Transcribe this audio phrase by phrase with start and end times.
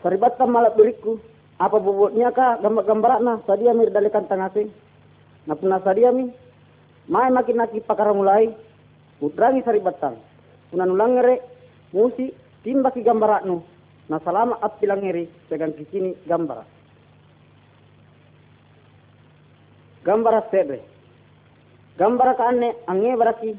[0.00, 1.20] Saribata malak beriku.
[1.60, 4.72] Apa bobotnya ka gambar-gambar na sadia mir dalikan tangase.
[5.44, 6.32] Na puna sadia mi.
[7.08, 8.48] Mai makin naki pakara mulai.
[9.20, 10.16] Utrangi saribatan.
[10.72, 11.44] Puna nulangere
[11.92, 12.32] musi
[12.64, 13.60] timba ki gambar nu.
[14.08, 16.64] Na salama at pilangeri pegang kisini gambar.
[20.00, 20.80] Gambar sedre.
[22.00, 23.52] Gambar ka anne ange baraki.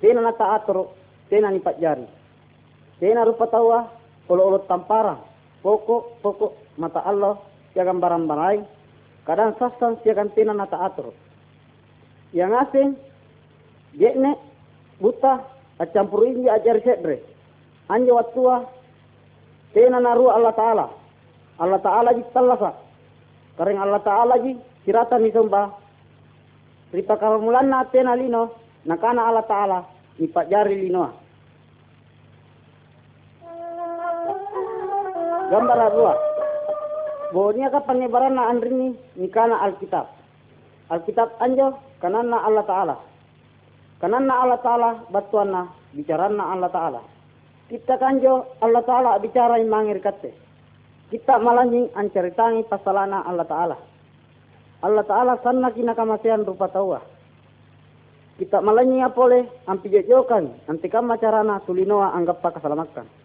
[0.00, 0.96] Tena na taatro.
[1.28, 2.08] Tena ni jari.
[2.96, 3.92] Tena rupa tawa.
[4.24, 5.35] Olo-olo tampara.
[5.66, 7.42] Pokok, pokok mata Allah
[7.74, 8.62] siakan barang-barai
[9.26, 11.10] kadang sasan siakan tina nata atur.
[12.30, 12.88] Yang asing
[13.98, 14.38] ne
[15.02, 15.42] buta
[15.82, 17.18] acampur ini ajar sedre.
[17.90, 18.62] Anja watua
[19.74, 20.86] tina naru Allah Ta'ala.
[21.58, 22.70] Allah Ta'ala ji talasa
[23.58, 24.54] kareng Allah Ta'ala ji
[24.86, 25.82] sirata ni somba
[26.94, 28.54] Rita karamulan na tena lino
[28.86, 29.78] nakana Allah Ta'ala
[30.22, 31.25] ni jari lino
[35.50, 36.14] gambar dua
[37.34, 40.06] Bohnya ka penyebaran na andrini nikana Alkitab.
[40.88, 42.96] Alkitab anjo kananna Allah Ta'ala.
[43.98, 47.00] Kananna Allah Ta'ala batuanna bicaranna Allah Ta'ala.
[47.66, 50.30] Kita kanjo Allah Ta'ala bicara yang mangir kate.
[51.10, 53.76] Kita malanjing anceritangi pasalana Allah Ta'ala.
[54.86, 57.02] Allah Ta'ala sanna kina kamasian rupa tawa.
[58.38, 63.15] Kita malanjing apole ampi jojokan anti kamacarana tulinoa anggap pakasalamatkan.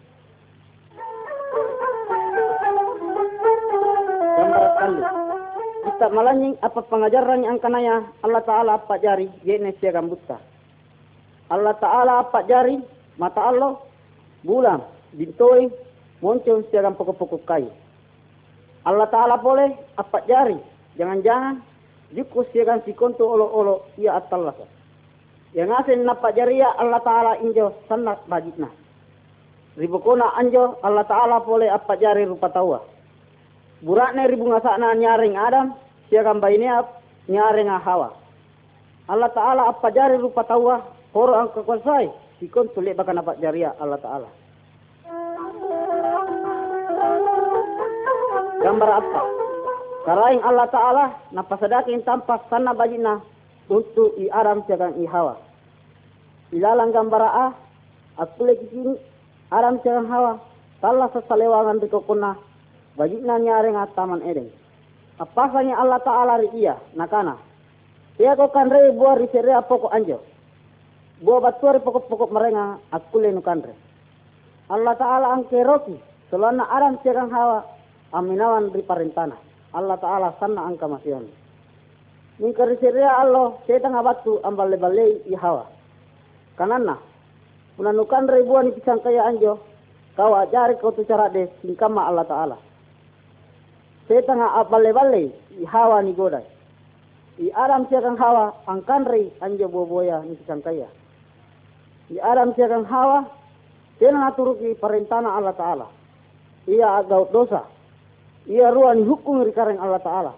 [5.00, 5.36] Kali.
[5.82, 10.38] Kita malanying apa pengajaran yang kanaya Allah Ta'ala apa jari yene siaga buta.
[11.50, 12.78] Allah Ta'ala apa jari
[13.18, 13.78] mata Allah
[14.46, 14.82] bulan
[15.14, 15.70] bintoi
[16.22, 17.70] muncul siaga pokok-pokok kayu.
[18.86, 20.58] Allah Ta'ala boleh apa jari
[20.94, 21.58] jangan-jangan
[22.14, 24.54] juku siaga si konto olo-olo ia atallah.
[25.52, 28.70] Yang asin napa ya Allah Ta'ala injo sanak bajitna.
[29.74, 32.91] Ribukona anjo Allah Ta'ala boleh apa jari rupa tawa
[33.82, 35.74] burakne ribu ngasakna nyaring Adam
[36.06, 36.38] siakan
[36.70, 38.14] ap nyaring Hawa.
[39.10, 43.98] Allah Ta'ala apa jari rupa tawa horo ang kakwasai sikon tulik bakan apa jaria Allah
[43.98, 44.30] Ta'ala.
[48.62, 49.20] Gambar apa?
[50.06, 51.04] Karaing Allah Ta'ala
[51.34, 53.18] napasadakin tanpa sana bajina
[53.66, 55.34] untuk i Adam siakan i Hawa.
[56.54, 57.46] Ilalang gambar a
[58.22, 58.94] aku lagi sini
[59.50, 60.32] Adam siakan Hawa.
[60.78, 62.51] Tala sesalewangan rikokona bajikna
[62.98, 64.50] nyare taman eden
[65.22, 67.38] apa sanya Allah Ta'ala ri iya nakana.
[68.18, 70.18] Iya ko kan re buah ri pokok anjo?
[71.22, 73.74] Buah batuari pokok-pokok merenga akule nukan re.
[74.72, 75.94] Allah Ta'ala angke roki
[76.26, 77.62] selana aram siagang hawa
[78.16, 79.38] aminawan ri parentana
[79.70, 81.28] Allah Ta'ala sana angka masyon
[82.40, 85.68] Ningkar sere Allah setang abatu ambal lebale i hawa.
[86.58, 86.98] Kanana
[87.76, 88.26] punanukan
[88.66, 89.60] ni pisang kaya anjo
[90.16, 92.71] kau ajari kau tu cara de singkama Allah Ta'ala
[94.08, 95.30] setanga apale-bale
[95.60, 96.44] i hawa ni godai.
[97.40, 100.88] I aram siakan hawa angkan rei anja boboya ni kaya.
[102.12, 103.24] I aram siakan hawa
[103.96, 105.86] tena aturuki perintana Allah Ta'ala.
[106.68, 107.64] Ia agau dosa.
[108.46, 110.32] Ia ruan hukum rikareng Allah Ta'ala.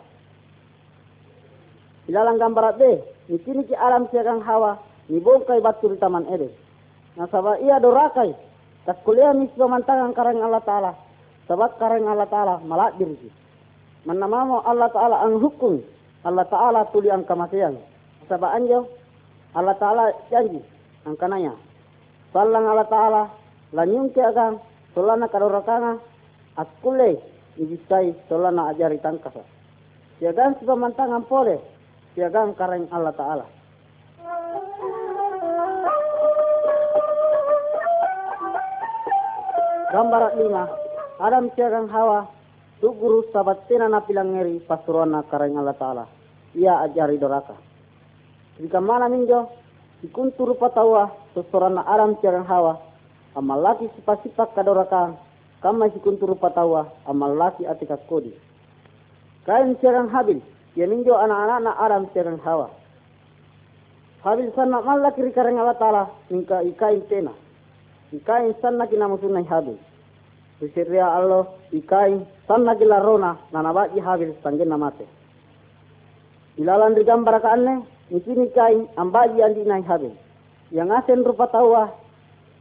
[2.08, 3.00] Ilalang gambarat deh.
[3.32, 4.76] Ni kini ki alam siakan hawa.
[5.08, 6.52] Ni bongkai batu di taman Eden.
[7.16, 8.32] Nasaba ia dorakai.
[8.84, 10.92] Tak kuliah mis pemantangan kareng Allah Ta'ala.
[11.48, 13.43] Sebab kareng Allah Ta'ala malak diri
[14.04, 15.80] manamamo Allah Ta'ala ang hukum.
[16.24, 17.76] Allah Ta'ala tuli ang kamatian
[18.28, 18.88] sabab anjo
[19.52, 20.60] Allah Ta'ala janji
[21.04, 21.52] ang kanaya
[22.32, 23.22] salang Allah Ta'ala
[23.76, 24.58] lanyung ke agang
[24.96, 26.00] solana kadorakanga
[26.56, 27.20] at kule
[27.60, 29.42] ibisay solana ajari tangkasa.
[30.18, 31.58] Siagang si pamantangan pole
[32.14, 33.46] siagang kareng Allah Ta'ala.
[39.94, 40.64] Gambar lima
[41.22, 42.26] Adam siagang hawa
[42.80, 46.04] tu guru sabat tena na pilangeri pasuruan karang Allah Ta'ala.
[46.54, 47.54] Ia ajari doraka.
[48.62, 49.50] Jika mana minjo,
[50.06, 52.78] ikuntur patawa seseorang aram cerang hawa,
[53.34, 55.18] amal laki sifat-sifat kadoraka,
[55.58, 58.30] kama sikuntur patawa, amal laki atika kodi.
[59.42, 60.38] Kain cerang habil,
[60.78, 62.70] ya minjo anak-anak na aram cerang hawa.
[64.24, 67.36] Habil sana malaki karang Allah Ta'ala, ingka ikain tena.
[68.08, 69.76] Ikain sana kinamusunay habil.
[70.56, 71.44] Sisiria Allah
[71.76, 75.06] ikai sanna gila rona nanabaki habil sanggen namate.
[76.60, 80.12] Ilalan gambar kaanne nikini kai ambaji andi nai habil.
[80.70, 81.92] Yang asen rupa tawa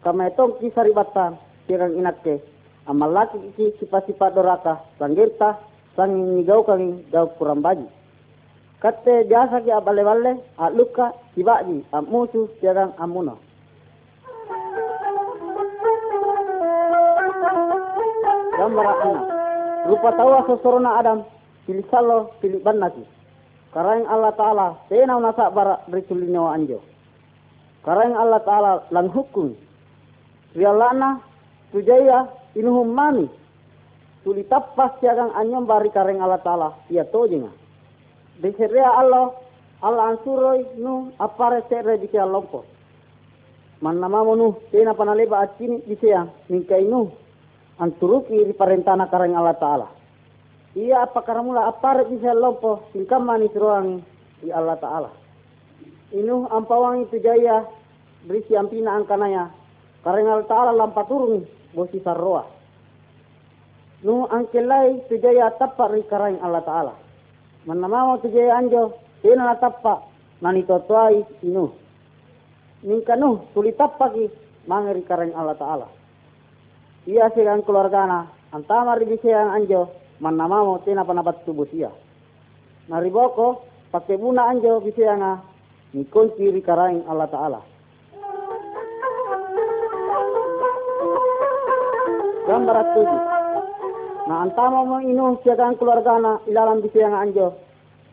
[0.03, 2.43] kama etong kisari batan kirang inakke
[2.87, 5.59] amal laki iki sipa-sipa doraka sanggirta
[5.95, 7.87] sangin nigau kami gau kurang baji.
[8.83, 13.39] Kate jasa ki abale-bale aluka sibaji amusu kirang amuno.
[18.53, 19.32] gambar anak
[19.87, 21.23] rupa tawa sosorona Adam
[21.67, 23.03] pilih salo pilih banaki
[23.73, 26.79] karang Allah Ta'ala tena nasa bara beritulinyo anjo.
[27.81, 29.57] Karang Allah Ta'ala lang hukum.
[30.53, 31.17] Rialana
[31.73, 33.25] tujaya inuhum mani
[34.21, 37.49] tuli tappas siagang anyom bari kareng Allah Ta'ala ia tojinga.
[38.39, 39.33] Biserea Allah
[39.83, 42.63] Allah ansuroi nu apare serre di lompo
[43.83, 47.11] man nama nu tena panaleba acini di sea mingkai nu
[47.83, 49.87] anturuki di parentana kareng Allah Ta'ala
[50.73, 54.01] Iya apa karamula aparat bisa lompo singkam manis ruang
[54.41, 55.11] di Allah Ta'ala.
[56.09, 56.49] Inu
[57.05, 57.61] itu jaya
[58.25, 59.53] berisi ampina angkanaya.
[60.01, 61.45] Karena Allah Ta'ala lampa turun
[61.77, 62.49] bosi sarroa.
[64.01, 66.93] Nu angkelai itu jaya tapak ri karang Allah Ta'ala.
[68.17, 68.97] Itu jaya anjo.
[69.21, 70.09] Tena na tapak
[70.41, 71.69] nani totuai inu.
[72.81, 73.77] Ningka nu tuli
[74.65, 75.87] mangeri karang Allah Ta'ala.
[77.03, 79.91] Iya segan keluargana antama ri yang anjo
[80.23, 81.91] manamamo tena panabat tubuh sia.
[82.87, 85.43] Nariboko pakai buna anjo bisa nga
[85.91, 87.59] ni kunci rikarain Allah Ta'ala.
[92.47, 93.21] Gambar tujuh.
[94.23, 97.59] Nah antama mo inu keluargana ilalam nga anjo.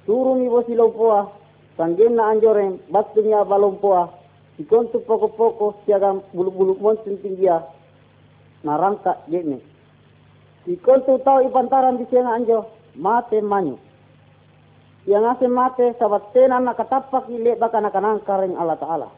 [0.02, 1.30] Turun si lompoa.
[1.78, 4.10] Sanggin na anjoren batunya balompoa.
[4.58, 7.62] Ikontu poko-poko siagang bulu-bulu monsun tinggia.
[8.60, 9.60] Narangka jene.
[10.68, 12.68] Ikon tu tau ipantaran di siang anjo,
[13.00, 13.80] mate manyu.
[15.08, 17.96] Yang ase mate sabat tenan nak katapak ile baka nak
[18.28, 19.08] karing Allah Ta'ala.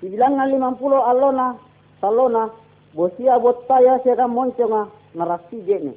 [0.00, 1.60] Dibilangan lima puluh alona,
[2.00, 2.48] salona,
[2.96, 5.92] bosia bot taya siaga monconga narasi jene.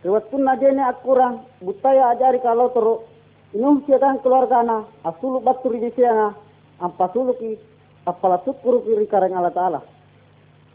[0.00, 3.04] Kewatun na jene akurang, butaya ajari kalau tero,
[3.52, 6.32] inum siaga keluargana, asulu batur di sianga,
[6.80, 7.60] ampasuluki,
[8.08, 9.80] apala sukuru kiri kareng Allah Ta'ala.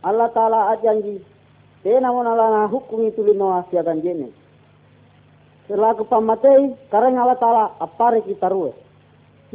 [0.03, 1.23] Allah Ta'ala ajanji,
[1.79, 4.29] tena mo nalana hukum itu lino asiakan jene.
[5.71, 8.75] Selaku pamatei, kareng Allah Ta'ala apare kita ruwe.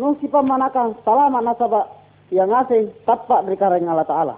[0.01, 1.85] Nung si pamanakan salama nasaba
[2.33, 4.37] yang asing tapak dari kareng Allah Ta'ala.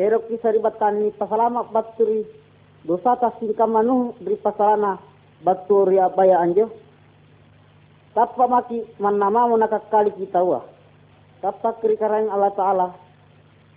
[0.00, 2.24] Erok kisah ribatan ini pasalama baturi
[2.88, 3.36] dosa tas
[3.68, 4.96] manu dari pasalana
[5.44, 6.72] baturi abaya anjo.
[8.16, 10.64] Tapak maki manama nakakali kita wa.
[11.44, 13.01] Tapak kiri kareng Allah Ta'ala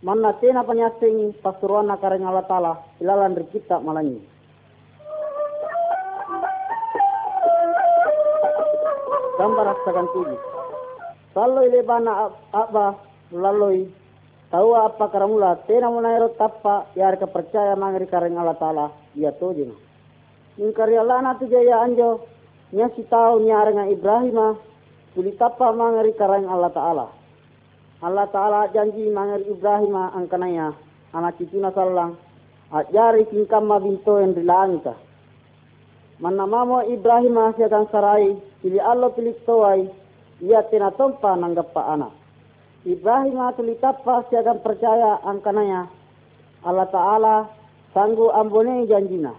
[0.04, 4.20] Mana tena panyasengi pasuruan nakareng Allah Ta'ala ilalan kita malanyi.
[9.40, 10.40] Gambar asakan tujuh.
[11.36, 12.96] Salo ile bana apa
[13.36, 13.84] laloi
[14.48, 19.76] tahu apa karamula tena munairo tappa yar ka percaya mangri kareng Allah Ta'ala ya tojina.
[20.56, 22.24] Ingkari Allah na jaya anjo
[22.72, 24.56] nya si tahu nyarenga Ibrahima
[25.16, 27.06] tuli tappa mangri kareng Allah Ta'ala.
[28.04, 30.76] Allah Ta'ala janji mangar Ibrahim angkanaya
[31.16, 32.20] anak na sallang
[32.76, 33.24] at yari
[33.64, 35.00] ma binto yang rilangita.
[36.20, 39.88] Manamamo Ibrahim siyakan sarai pili Allah pilih toai
[40.44, 42.12] ia tinatompa nanggapa anak.
[42.84, 45.88] Ibrahim tulitapa siyakan percaya angkanaya
[46.68, 47.36] Allah Ta'ala
[47.96, 49.32] sanggu ambone janjina.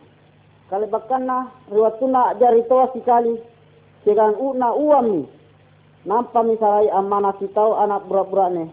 [0.72, 3.36] Kalibakanna riwatuna jari toa sikali
[4.04, 5.28] siyakan una uam
[6.06, 8.64] nampa misalai amana kitau anak burak-burak ne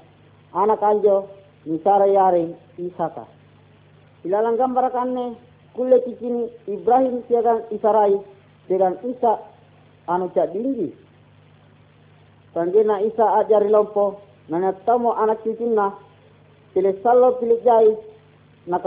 [0.53, 1.27] anak anjo
[1.65, 2.45] misalai yari
[2.77, 3.25] isaka.
[4.23, 5.35] Ilalang gambar kanne
[5.73, 8.15] kulle kikini Ibrahim siagan isarai
[8.69, 9.41] dengan Isa
[10.07, 10.93] anu cak dinggi.
[12.53, 15.97] Sanggina Isa ajari lompo nanya tamu anak cicinna
[16.77, 17.97] pilih salo pilih jai
[18.69, 18.85] nak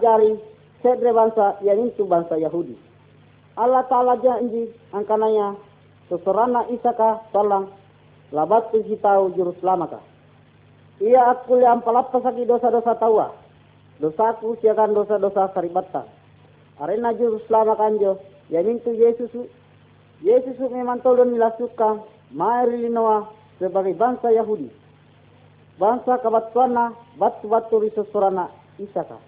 [0.00, 0.38] jari
[0.80, 2.76] sedre bangsa yang itu bangsa Yahudi.
[3.54, 5.54] Allah Ta'ala janji angkananya
[6.08, 7.72] seserana isaka salang
[8.32, 10.02] labat tu tahu jurus lamaka.
[11.02, 13.34] Ia aku yang palapa saki dosa-dosa tawa.
[13.98, 16.06] Dosaku siakan dosa-dosa saribata.
[16.78, 18.18] Arena jurus lama kanjo.
[18.50, 19.32] Yang itu Yesus
[20.22, 24.70] Yesus memang tolong milasuka mari linoa sebagai bangsa Yahudi.
[25.78, 29.18] Bangsa kabatuana batu-batu risosorana isaka.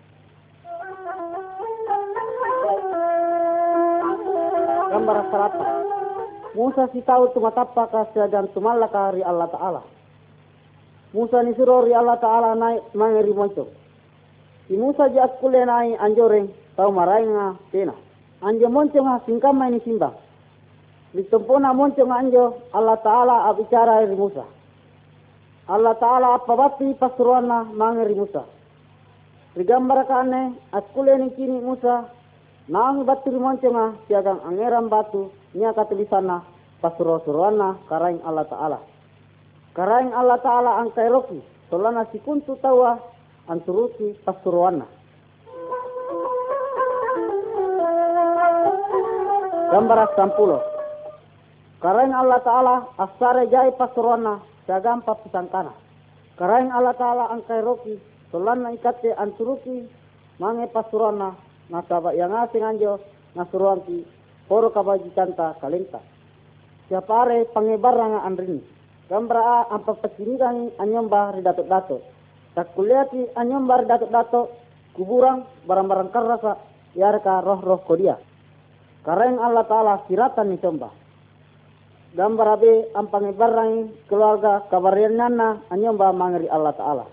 [4.91, 5.76] Gambar salata.
[6.57, 9.83] Musa si tahu tu matapa kasih dan tumala kari Allah Ta'ala.
[11.13, 13.69] Musa ni suruh ri Allah Ta'ala naik mangeri monco.
[14.65, 17.93] Si Musa jak kule naik anjoreng tahu marai nga tena.
[18.41, 20.17] Anjo monco nga singkama ini simba.
[21.13, 24.49] Ditempona monco nga anjo Allah Ta'ala abicara ri Musa.
[25.69, 28.49] Allah Ta'ala apa bati pasuruana mangeri Musa.
[29.61, 32.09] Rigambar kane askule ni kini Musa
[32.73, 36.45] nang batu monco nga siagang angeran batu nya katulisana
[36.85, 38.79] pasuro-suruana karaing Allah Ta'ala.
[39.73, 41.41] Karaing Allah Ta'ala ang kairoki,
[41.73, 43.01] solana si kuntu tawa
[43.49, 44.85] ang turuki pasuruana.
[49.73, 50.61] Gambar sampulo.
[51.81, 55.73] Karena Allah Ta'ala asare jai pasuruana sagam papisangkana.
[56.37, 57.97] Karena Allah Ta'ala angkai roki
[58.29, 59.89] solana ikate anturuki
[60.37, 61.33] mange pasuruana
[61.73, 63.01] nasaba yang asing anjo
[63.33, 64.16] nasuruanki
[64.47, 66.01] poro kabaji canta kalenta.
[66.87, 68.63] Siapare pangebaranga andrini.
[69.07, 72.03] Gambra ampa pesinigang anyomba ridato-dato.
[72.55, 74.51] Tak kuliati anyomba ridato-dato
[74.95, 76.59] kuburang barang-barang karasa
[76.99, 78.19] yarka roh-roh kodia.
[79.07, 80.91] Kareng Allah Ta'ala siratan ni somba.
[82.17, 83.73] Gambar abe ampang barang
[84.09, 87.07] keluarga kabarian nana anyomba mangeri Allah Ta'ala.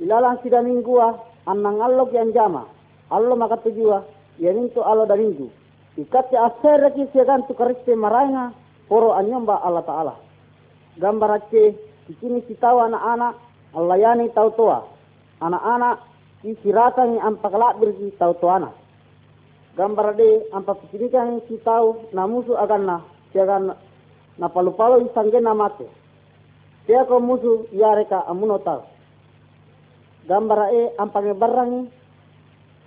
[0.00, 2.64] Ilalang sida minggua anang allo yang jama.
[3.12, 4.02] Allo maka tujuwa
[4.40, 5.59] ya mintu allo da minggu.
[5.98, 7.10] Ikatnya asere ki
[7.48, 8.52] tu kariste maranga
[8.86, 10.14] poro anyomba Allah Ta'ala.
[10.98, 11.74] Gambar aceh
[12.06, 13.34] di sini si tahu anak-anak
[13.74, 14.82] Allah yani tahu tua.
[15.40, 18.72] Anak-anak si siratan yang ampak lakbir si tahu tuana
[19.76, 22.96] gambar de ampa pisirikan si tahu namusu akan na
[23.30, 23.76] siagan
[24.40, 25.84] na palu palu isangge na mate
[26.88, 28.82] dia ko musu yareka amuno tahu
[30.26, 31.92] gambar e ampa ngebarangi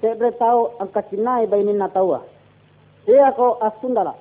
[0.01, 2.17] sebre tahu angka cinai bainin na tahu
[3.05, 4.15] dia ko asundala.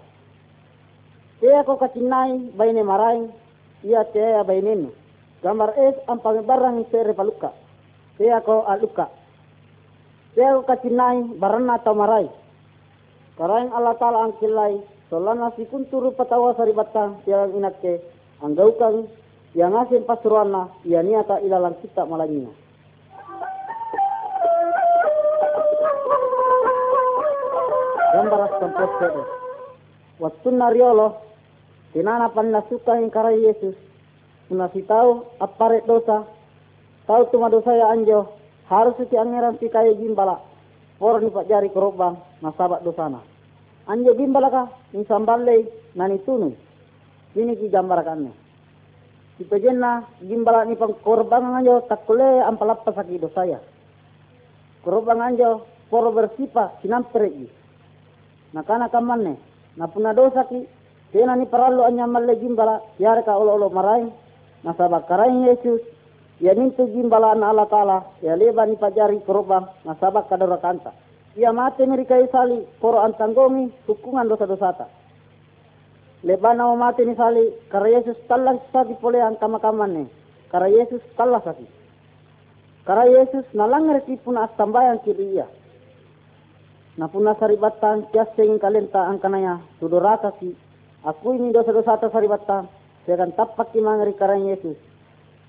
[1.40, 3.26] Dia ko kacinai baine marai
[3.82, 4.90] ia tea bainin
[5.42, 7.50] gambar es ampa ngebarangi sebre paluka
[8.22, 9.10] dia ko aluka.
[10.38, 12.30] Dia ko kacinai barana tau marai.
[13.34, 17.98] Karaing Allah Ta'ala ang kilay, solana si kunturu patawa sa ribatang tiang inakke,
[18.44, 19.08] ang gaukang,
[19.56, 22.52] yang asin pasuruan na, iya niata ilalang kita malangina.
[28.62, 29.22] Gambaras kampos kede.
[30.22, 31.18] Waktu nariolo,
[31.90, 33.74] tinanapan na suka yung karay Yesus,
[34.46, 36.22] si tahu apare dosa,
[37.10, 38.30] tahu tuma dosa ya anjo,
[38.70, 40.38] harus iti angeran si kayo gimbala,
[41.02, 43.18] ni pak jari korobang, nasabat dosana.
[43.90, 45.66] Anje bimbalaka ni samballe
[45.98, 46.54] nani tunu.
[47.34, 48.30] Ini ki jambarakanne
[49.42, 53.58] si pejenna gimbala ni pang korban anjo takule ampalappa saki dosaya
[54.84, 57.61] korban anjo poro bersipa sinamperegi
[58.52, 59.36] nakana kamanne
[59.76, 60.68] na puna dosa ki.
[61.12, 64.08] Tena ni parallo anya malle gimbala yare ka olo olo marai
[64.64, 65.80] nasaba karai Yesus.
[66.40, 67.98] Ya nintu gimbala na Allah Ta'ala.
[68.22, 69.68] Ya leba ni pajari korban.
[69.84, 70.92] Nasaba kadora kanta.
[71.36, 74.86] Ia mati mereka isali poro antanggongi hukuman dosa-dosa ta.
[76.24, 77.52] Lebana mau mati ni sali.
[77.68, 80.04] Karena Yesus telah sadi pole kama kaman ne.
[80.50, 81.66] Karena Yesus telah sadi.
[82.82, 85.46] Karena Yesus nalang reti pun astambayan kiri ia.
[86.96, 90.52] Na puna saribatan kias sing kalenta angkanaya tudorata ki.
[91.02, 92.68] Aku ini dosa-dosa ta saribatan.
[93.04, 94.76] Saya akan tapak ki mangari karena Yesus.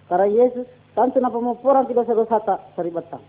[0.10, 3.22] Karena Yesus tantu na pemoporan ki dosa-dosa ta saribatan.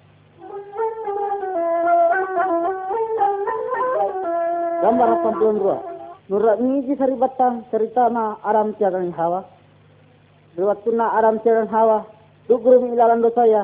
[4.85, 5.77] gambar sampuan dua
[6.29, 9.49] nurat ni ji sari batang cerita na aram tiagang hawa
[10.61, 12.05] waktu na aram tiagang hawa
[12.45, 13.63] guru mi ilalan do saya ya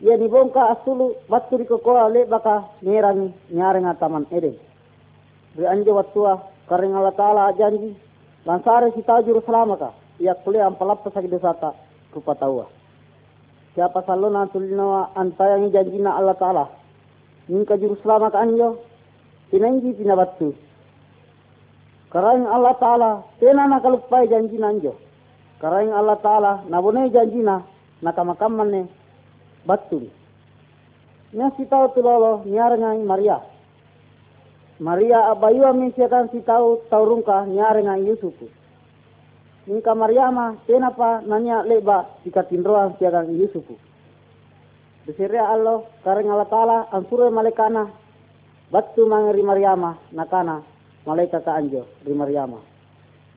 [0.00, 4.58] ni bongka asulu batu di kokoa le baka nerangi nyare taman ede
[5.56, 6.20] Di anje waktu
[6.68, 7.96] kareng Allah Ta'ala janji
[8.46, 9.90] lansare si tajur selama ka
[10.20, 11.74] ia kuliah ampalap sakit dosa ta
[12.14, 12.66] rupa tawa
[13.74, 16.64] siapa salona tulinawa antayangi janjina Allah Ta'ala
[17.50, 18.78] Ningka juru selama ka anjo
[19.50, 20.54] pinanji pinabatu.
[22.14, 23.10] Karaing Allah Ta'ala,
[23.42, 24.94] tena nakalupai janji nanjo.
[25.58, 27.66] Karaing Allah Ta'ala, nabone janji na,
[28.06, 28.86] nakamakaman
[29.62, 29.98] ne, batu.
[31.32, 33.38] Nya tau tulolo, nyarengai Maria.
[34.80, 38.48] Maria abayu amin siakan si tau taurungka nyarengai Yusufu.
[39.68, 43.76] Ningka Maria ma, tena pa nanya leba, jika tinroan siakan Yusufu.
[45.06, 47.88] Besiria Allah, karaing Allah Ta'ala, ansure malekana,
[48.70, 50.62] Batu mangri Maryama nakana
[51.02, 52.62] malaikat ka anjo ri Maryama.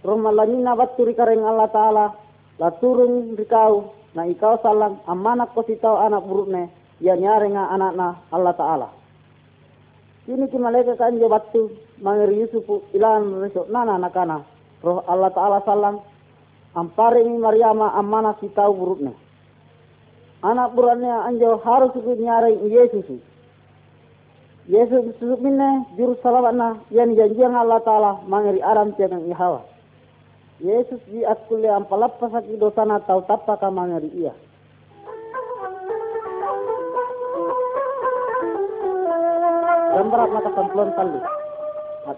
[0.05, 2.05] Roma lanina batu ri kareng Allah Ta'ala
[2.61, 6.69] la turun ri kau na ikau salang amanak ko si tau anak burukne
[7.01, 8.89] ya nyare nga anak na Allah Ta'ala.
[10.23, 14.45] Kini ki malaikat ka anjo batu mangri Yusufu ilan resok nana nakana
[14.85, 15.99] roh Allah Ta'ala salang
[16.77, 19.11] ampare mi Maryama amana si tau burukne.
[20.43, 23.19] Anak burannya anjo harus nyare Yesus.
[24.63, 29.72] Yesus susuk minne juru salawatna yang janjian Allah Ta'ala mangeri aram tiang ihawa.
[30.63, 34.31] Yesus di akulle ampalappa saki dosana tau tappa ka mangeri iya.
[39.91, 41.19] Gambarat maka sampulon kali.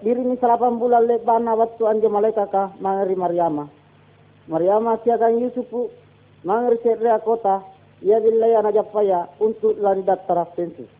[0.05, 3.65] Diri ni salapan bulan lebana waktu anje malaikat ka mangeri Maryama.
[4.45, 5.89] Maryama siakan Yusufu
[6.45, 7.65] mangeri sedrea kota.
[8.05, 10.91] Ia bilaya najapaya untuk lari datara sensus.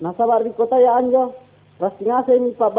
[0.00, 1.36] Nasabar di kota ya anjo,
[1.74, 2.70] Pasti ngase ni pa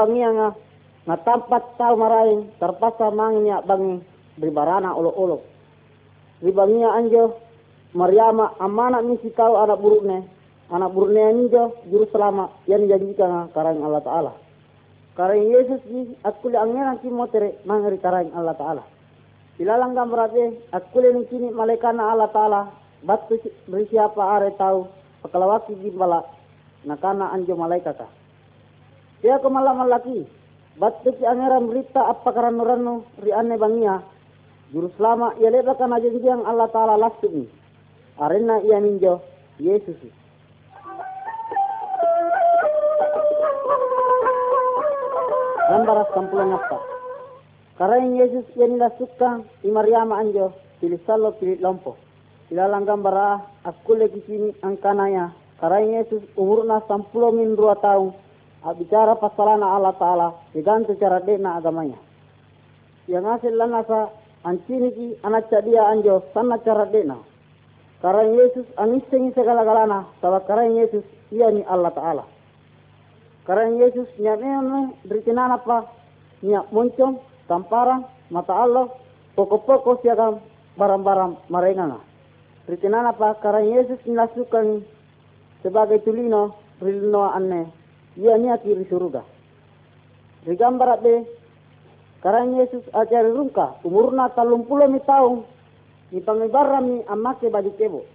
[1.05, 4.01] nga tampat tao maraing terpaksa mangin ya bangi
[4.41, 5.45] berbarana ulo-ulo.
[6.41, 7.45] Di bangi anjo
[7.95, 10.27] Maryama amana misi kau anak buruknya
[10.67, 14.33] anak buruknya ninjo juru selama yang dijadikan karang Allah Ta'ala.
[15.15, 18.83] Karang Yesus di aku le angeran ki motere mangeri karang Allah Ta'ala.
[19.61, 22.61] Ilalang berarti aku le kini malaikana Allah Ta'ala
[23.05, 24.91] batu bersiapa are tahu
[25.23, 26.25] pakalawaki gimbala
[26.83, 28.11] nakana anjo malaikata.
[29.23, 29.87] Dia ko malam
[30.75, 34.03] batu ki angeran berita apa karano rano ri ane bangia
[34.73, 37.47] juru selama ia lebakan aja yang Allah Ta'ala langsung
[38.19, 39.23] arena ia ninjo
[39.55, 39.95] Yesus.
[45.65, 46.77] Gambar kampulan apa?
[47.75, 51.99] Karena Yesus yang suka di Maryama anjo pilih salo pilih lompo.
[52.53, 55.33] Ilalang gambar aku lagi sini angkanaya.
[55.59, 58.13] Karena Yesus umurna sampulo min dua tahun.
[58.73, 60.27] Bicara pasalana Allah Ta'ala.
[60.49, 62.01] Diganti cara dena agamanya.
[63.05, 64.09] Yang hasil lanasa
[64.41, 67.21] ancini ki anak dia anjo sana cara dena.
[68.01, 70.09] Karena Yesus aniseng segala-galana.
[70.17, 72.25] Sabab karena Yesus ia ni Allah Ta'ala.
[73.45, 75.85] Karena Yesus nyamene berikinan apa?
[76.41, 78.89] Nyak muncung, tamparan, mata Allah,
[79.37, 80.41] pokok-pokok siaga
[80.73, 82.01] barang-barang marengana.
[82.65, 83.37] Berikinan apa?
[83.37, 84.81] Karena Yesus nasukan
[85.61, 87.84] sebagai tulino, rilino aneh.
[88.15, 89.23] Ia niat kiri surga.
[90.45, 91.25] Rigambar abe,
[92.21, 95.41] karena Yesus ajari rungka, umurna talung puluh mi tahun,
[96.13, 98.05] ni pangibarami amake bagi kebo.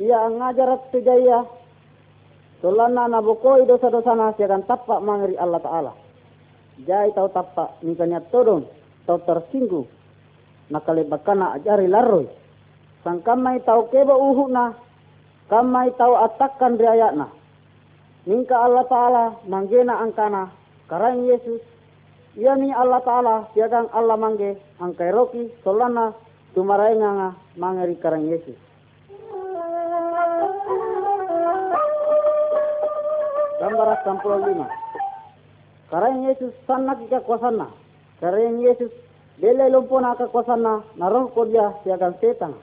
[0.00, 1.44] Ia ngajarat sejaya
[2.62, 5.92] Solana na bukoi dosa-dosa na akan tapak mangeri Allah Ta'ala.
[6.86, 8.70] Jai tau tapak nikanya todong
[9.02, 9.90] tau tersinggung.
[10.70, 12.30] Nakalibakana ajari laroi.
[13.02, 14.78] Sang kamai tau keba uhu na.
[15.50, 17.18] Kamai tau atakan riayat
[18.26, 18.28] na.
[18.30, 20.50] Ningka Allah Ta'ala manggena angkana.
[20.86, 21.60] Karang Yesus.
[22.38, 23.48] Ia ni Allah Ta'ala.
[23.54, 24.58] Siagang Allah mangge.
[24.78, 26.14] Angkai roki solana.
[26.54, 28.72] Tumarai nganga mangeri karang Yesus.
[33.62, 34.66] gambar 65
[35.86, 37.70] karena Yesus sana kita kuasana
[38.18, 38.90] karena Yesus
[39.38, 42.58] bela lompona ka kuasana narong ko dia siagan setan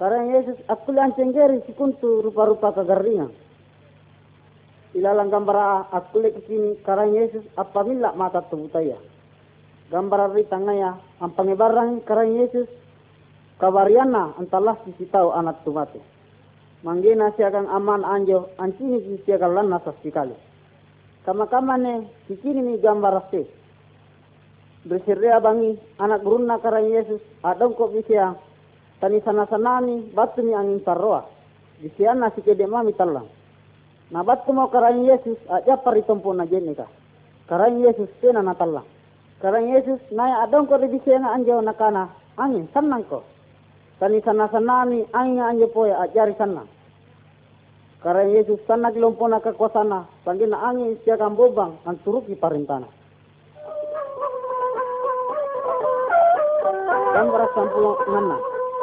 [0.00, 3.28] karena Yesus aku lancenggeri sikuntu rupa-rupa kagaringan
[4.94, 8.98] ilalang gambar aku lagi sini karena Yesus apabila mata tubutaya
[9.90, 12.66] gambar ri tangaya ang pangibarang karena Yesus
[13.62, 16.00] kabariana antalah sisi tahu anak tumate.
[16.80, 20.32] Manggina siakan aman anjo ancini ki siakan lanna sekali
[21.28, 23.44] kama kama ne kikini ni gambar se
[24.88, 28.32] bersirria bangi anak gurunna karang Yesus adong kok bisa
[28.96, 31.28] tani sana sanani batu mi angin parroa.
[31.80, 33.28] Bisiana si kede mami talang
[34.10, 36.90] na batu mo karang Yesus aja pari tompo na jenika
[37.46, 38.86] karang Yesus tena na talang
[39.38, 43.22] karang Yesus naya adong ko bisa na anjo nakana angin sanang ko
[44.02, 46.66] tani sana sanani angin anjo poya ajari sana
[48.00, 52.88] karena Yesus sana kilompona ke kosana na angin siya bobang ang turuki parintana
[57.10, 58.36] Gambar sampulong nana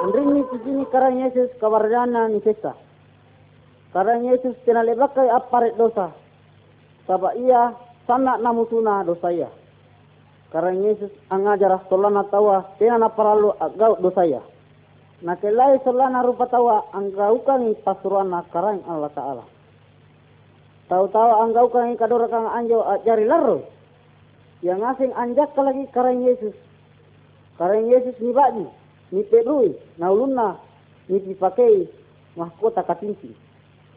[0.06, 2.78] Andrini sini karena Yesus kawarjana ni sesa
[3.98, 6.14] Karena Yesus tinalebakai aparet dosa
[7.10, 7.74] Sabak ia
[8.06, 9.50] sana namusuna dosa ia
[10.54, 14.46] Karena Yesus angajar tolana tawa tina na paralu agau dosa ia
[15.22, 19.46] na kelai solana rupa tawa anggaukan pasuruan karang Allah Ta'ala.
[20.88, 23.66] Tahu-tahu anggaukan kadora kang anjo jari laro.
[24.62, 26.54] Yang asing anjak lagi karang Yesus.
[27.58, 28.66] Karang Yesus ni bagi,
[29.10, 30.62] ni pedui, naulunna,
[31.10, 31.90] ni dipakai
[32.38, 33.47] mahkota katinci.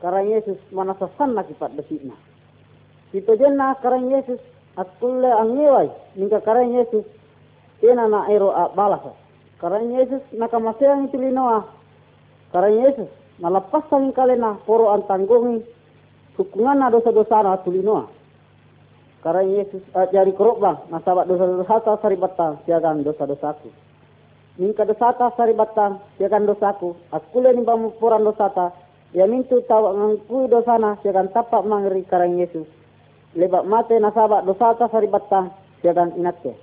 [0.01, 2.17] Karang Yesus mana sasana kipat besitna.
[3.13, 4.41] Kita jenna karang Yesus
[4.77, 7.05] akulle angewai, nika karang Yesus,
[7.81, 9.13] tena na ero balasa.
[9.61, 11.69] Karena Yesus nakamasayang itilinoa.
[12.49, 13.11] Karena Yesus
[13.41, 15.61] nalapas ang kalena poro ang tanggungi
[16.41, 18.09] hukungan na dosa-dosa na tulinoa.
[19.21, 23.69] Karena Yesus uh, jari korokbang nasabat dosa-dosa ta saribatan siagan dosa-dosaku.
[24.57, 26.97] Mingka dosa ta saribatan siagan dosaku.
[27.13, 28.73] Akule ni bamupuran dosa ta.
[29.11, 32.67] Ya mintu tawa ngangkui dosana siagan tapak mangri karena Yesus.
[33.35, 35.51] Lebak mate nasabat dosa ta saribatan
[35.83, 36.55] siagan inatke.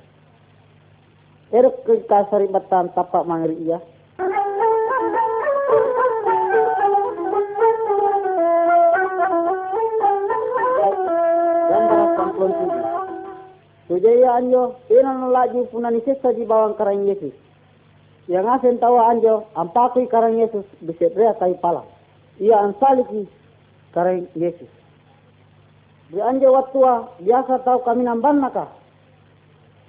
[1.52, 3.28] Erok ke kasari batan tapak
[12.16, 12.86] sampun tujuh.
[13.88, 17.32] Sujaya anjo, ina laju punani sesa di bawang karang Yesus.
[18.28, 21.97] Yang asen tawa anjo, ampakui karang Yesus bisa rea kai pala.
[22.38, 23.26] Ia ansaliki
[23.98, 24.70] karang Yesus.
[26.14, 28.70] Di anje watua biasa tahu kami namban naka.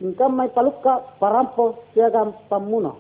[0.01, 2.97] Ingkam may palukka parampo siagam pamuno.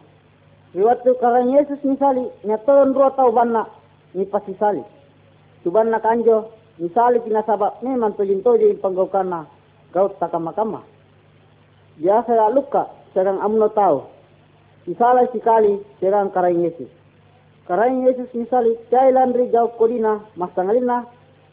[0.76, 3.64] Di waktu karang Yesus misali nyatoron dua tahu banna
[4.12, 4.84] ni pasisali.
[5.64, 9.48] Tuban na kanjo misali pinasabak memang tojin tojin panggokana
[9.96, 10.84] gaut takama-kama.
[11.96, 14.04] Biasa luka sedang amno tahu.
[14.84, 16.97] Misali sekali sedang karang Yesus.
[17.68, 21.04] Karang Yesus misali cailan ri gaut kodina masangalina.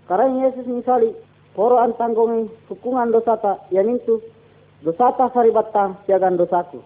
[0.08, 1.12] Karang Yesus misali
[1.52, 4.24] poro antanggongi hukungan dosata yanintu
[4.80, 6.80] dosata saribatta siagan dosaku.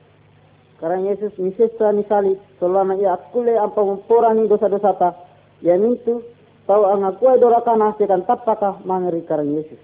[0.82, 3.86] Karang Yesus misestra misali solana ia akule ampa
[4.34, 5.14] ni dosa dosata
[5.62, 6.26] yanintu
[6.66, 9.78] tau ang akuai dorakana sekan tapaka mangeri karang Yesus.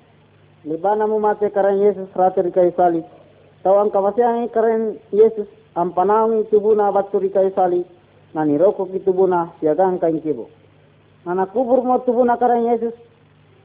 [0.65, 3.05] Libana mo mate karang Yesus rateri kay sali.
[3.61, 5.45] Tau ang kawasiang karang Yesus
[5.77, 7.85] ang panawang itubuna baturi kay sali
[8.35, 10.51] na niroko kitubuna siagang kain kibo.
[11.23, 12.91] Na nakubur mo tubuna karang Yesus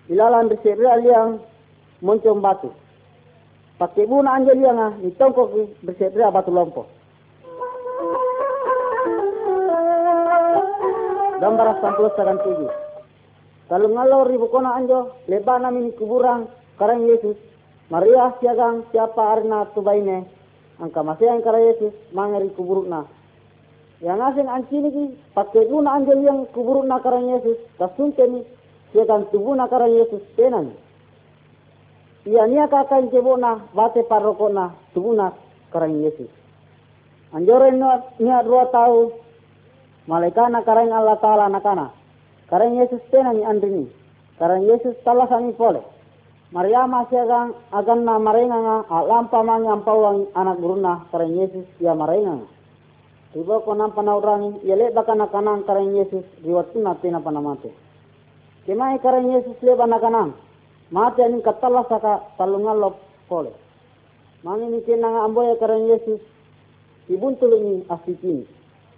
[0.07, 1.43] ilalan berseri aliang
[1.99, 2.71] moncong batu.
[3.83, 5.51] Pakai buna anjel yang ah nitongkok
[5.83, 6.87] berseri batu lompo.
[11.43, 12.71] Gambar sampul sagan tujuh.
[13.67, 17.39] Kalau ngalor ribu kona anjo, lebana mini kuburang, karang Yesus.
[17.89, 20.29] Maria siagang siapa arna tubaine,
[20.79, 23.09] angka masih yang karang Yesus, mangeri kuburukna.
[24.01, 25.05] Yang asing ancini ki,
[25.37, 28.45] pakai guna anjo yang kuburukna karang Yesus, kasunteni,
[28.97, 30.73] siagang tubuna karang Yesus tenan.
[32.25, 35.37] Ia nia kakak cebona, bate parokona, tubuna
[35.69, 36.33] karang Yesus.
[37.37, 37.77] Anjoren
[38.17, 39.13] nia dua tahu,
[40.11, 41.95] Malaikana karang Allah Ta'ala nakana.
[42.51, 43.87] Karang Yesus tena ni andrini.
[44.43, 45.87] Karang Yesus talah sani pole.
[46.51, 51.95] Maria masih agan agan na marenga nga alampa mangi ampawang anak guruna karang Yesus ya
[51.95, 52.49] marenga nga.
[53.31, 57.71] Riba ko nang panaurangi, yale baka nakanang karang Yesus riwatuna tena panamate.
[58.67, 60.35] Kemai karang Yesus leba nakanang.
[60.91, 62.99] Mate aning katala saka talungalop
[63.31, 63.55] pole.
[64.43, 66.19] Mangi ni kenang amboya karang Yesus
[67.07, 68.51] ibuntulungi asipini.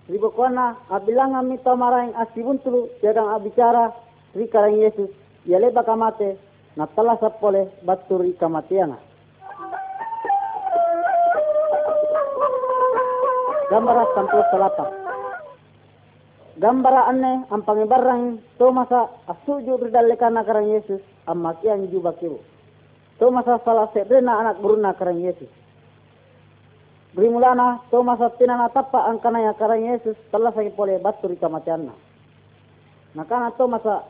[0.09, 1.61] Ribo kona abilang ami
[2.17, 3.93] asibun tulu jadang abicara
[4.33, 5.13] ri karang Yesus
[5.45, 6.41] yale bakamate
[6.77, 8.97] na tala sapole baturi kamatiana.
[13.73, 14.91] Gambara sampul selatan.
[16.61, 22.37] Gambara anne ang pangibarang tomasa asuju ridalekana karang Yesus ang makiang jubakiru.
[23.17, 25.49] Tomasa salah sedena anak buruna karang Yesus.
[27.17, 31.97] Brimulana to masatina na tapa ang kanaya karang Yesus telah sakit pole batu di kamatianna.
[33.17, 34.05] Nakana to masa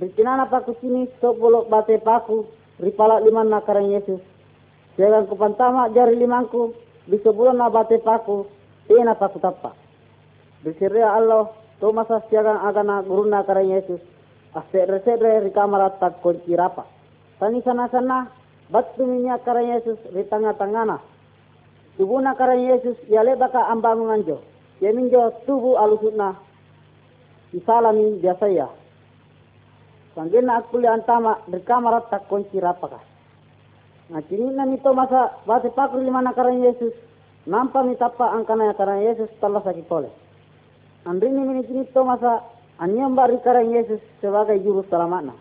[0.00, 2.48] berkinana paku sini to bolok bate paku
[2.80, 4.24] ripala liman na karang Yesus.
[4.96, 6.72] Jangan kupantama jari limangku
[7.04, 8.48] bisa bulan na bate paku
[8.88, 9.72] tina paku tapa.
[10.64, 14.00] Bersiria Allah to masa siagang agana guruna karang Yesus.
[14.54, 16.86] Asedre sedre rikamara tak kunci rapa.
[17.42, 18.30] Tani sana sana
[18.70, 21.02] batu minyak karang Yesus di tengah-tengahna.
[22.00, 24.40] Tubuna karang Yesus yale baka ambangun anjo.
[24.80, 26.38] Yeminjo tubu alusutna
[27.52, 28.68] isalami biasa ya.
[30.14, 33.02] Sanggena akuli antama berkamarat tak kunci rapaka.
[34.08, 37.03] Nah kini nito masa bate pakur lima karang Yesus.
[37.44, 40.08] Nampa mitapa angkana karang Yesus telah sakit pole.
[41.04, 42.40] Andrini mini kini to masa
[42.80, 45.36] anyam bari karang Yesus sebagai juru selamatna.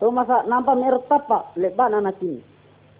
[0.00, 2.40] To masa nampa mertapa lebana na kini.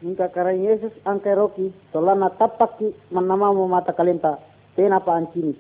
[0.05, 4.37] Ingka karang Yesus angkai roki, solana tapaki manamamu mata kalenta,
[4.77, 5.57] tena pa ancini.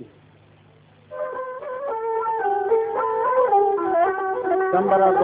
[4.68, 5.16] Gambar al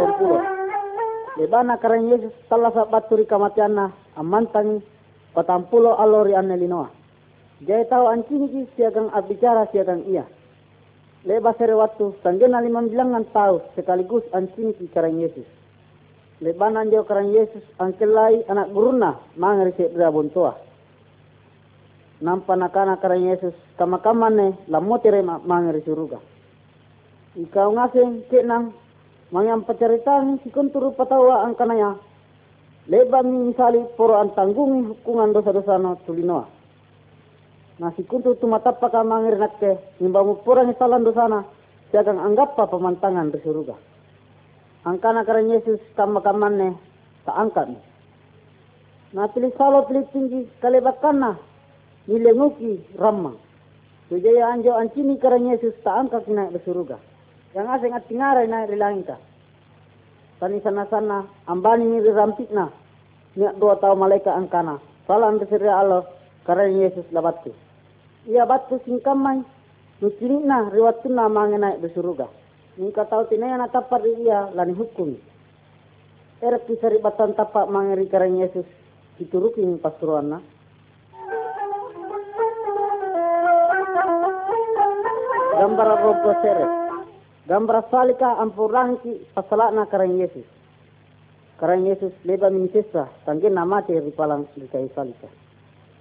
[1.37, 4.94] Lebana karang Yesus tala sa baturi kamatiana, amantangi,
[5.35, 6.89] patampulo alori anne linoa.
[7.67, 10.25] Jai tahu ancini ki siagang abicara siagang iya.
[11.27, 15.47] Leba sere waktu, sanggena limang bilangan tahu sekaligus ancini ki karang Yesus
[16.43, 20.53] lebanan jo karang Yesus angkelai anak guruna mangari se dra bontoa
[22.21, 26.19] nampa nakana karang Yesus kama kamane lamotere mangari suruga
[27.39, 28.75] ikaw ngaseng kenang
[29.31, 31.97] mangyam pacaritan si kunturu patawa ang kanaya
[32.91, 36.45] leba misali poro ang tanggungi hukungan dosa-dosa no tulinoa
[37.81, 41.43] na si kuntu tumatapa ka mangir nakke nimbamu porang salan dosana
[41.91, 43.75] siagang anggap pa pemantangan di suruga
[44.85, 46.69] angkana karang Yesus kama-kaman ne
[47.25, 47.73] angkat.
[49.17, 51.33] Na pilih salo pilih tinggi kalebakan na
[52.05, 53.41] nilenguki ramang.
[54.13, 57.01] Sujaya anjo ancini karang Yesus angkat naik bersuruga.
[57.57, 59.09] Yang asing at tingaray na rilangin
[60.45, 62.69] Tani sana-sana ambani ni rampik na.
[63.33, 64.77] Niya dua tao malaika angkana.
[65.09, 66.05] Salam bersiri Allah
[66.45, 67.49] karang Yesus labatu.
[68.29, 69.41] Ia batu singkamay.
[70.05, 72.29] Nucini na riwatu na mangenai bersuruga.
[72.77, 75.17] Nika tahu tinaya na tapat iya lani hukum.
[76.45, 78.69] erek kisari batan tapak mangeri karang Yesus
[79.17, 80.45] diturukin pasturuanna.
[85.57, 86.84] Gambar robo seret.
[87.45, 90.49] Gambar salika ampurangki pasalakna karang Yesus.
[91.61, 95.29] Karang Yesus leba minisesa tanggen namate ripalang di kai salika.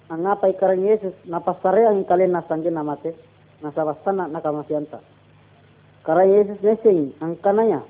[0.08, 3.12] Angapai karang Yesus napasarea ang kalen nasanggen namate
[3.60, 5.04] nasabastana nakamasianta.
[6.08, 7.84] Karang Yesus nesing ang kanaya.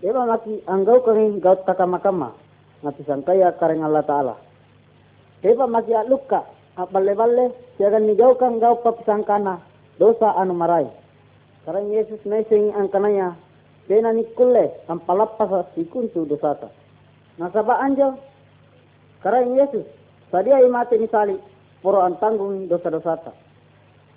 [0.00, 2.32] Leba maki anggau kami gaut takama-kama
[2.80, 4.36] ngati sangkaya karang Allah Ta'ala.
[5.44, 6.48] Leba maki aluka
[6.80, 9.60] aballe-balle siagan nigaukan gau papisangkana
[10.00, 10.88] dosa anu marai.
[11.64, 13.36] Karang Yesus nesing ang kanaya
[13.90, 16.70] Pena ni kulle ang palapasa sikuntu dosata.
[17.42, 18.14] Nasaba anjo
[19.18, 19.82] karang Yesus
[20.30, 21.34] sadia imate misali
[21.82, 23.34] poro ang tanggung dosa-dosata.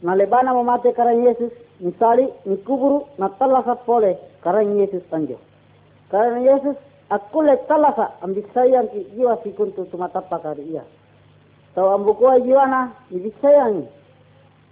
[0.06, 1.49] Nalebana mamate karang Yesus
[1.82, 4.13] misali ni kuburu na talasa pole
[4.45, 5.41] karang Yesus anjo.
[6.13, 6.77] Karang Yesus
[7.10, 10.86] akule talasa ambisayang ki jiwa sikuntu tumatapa kari iya.
[11.73, 13.89] Tau ambukua jiwana ibisayang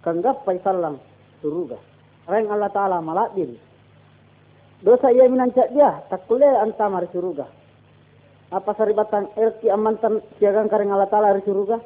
[0.06, 1.02] kanggap paisalang
[1.42, 1.82] suruga.
[2.30, 3.58] Reng Allah Ta'ala malak diri.
[4.82, 7.46] Dosa ia minancak dia, tak kule anta mari suruga.
[8.50, 11.78] Apa saribatan erki amantan siagang kareng Allah Ta'ala hari suruga?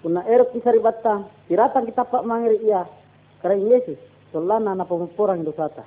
[0.00, 2.88] Kuna erki saribatan, tiratan kita pak mangiri ia,
[3.44, 4.00] kareng Yesus,
[4.32, 5.84] solana na pemupurang dosata.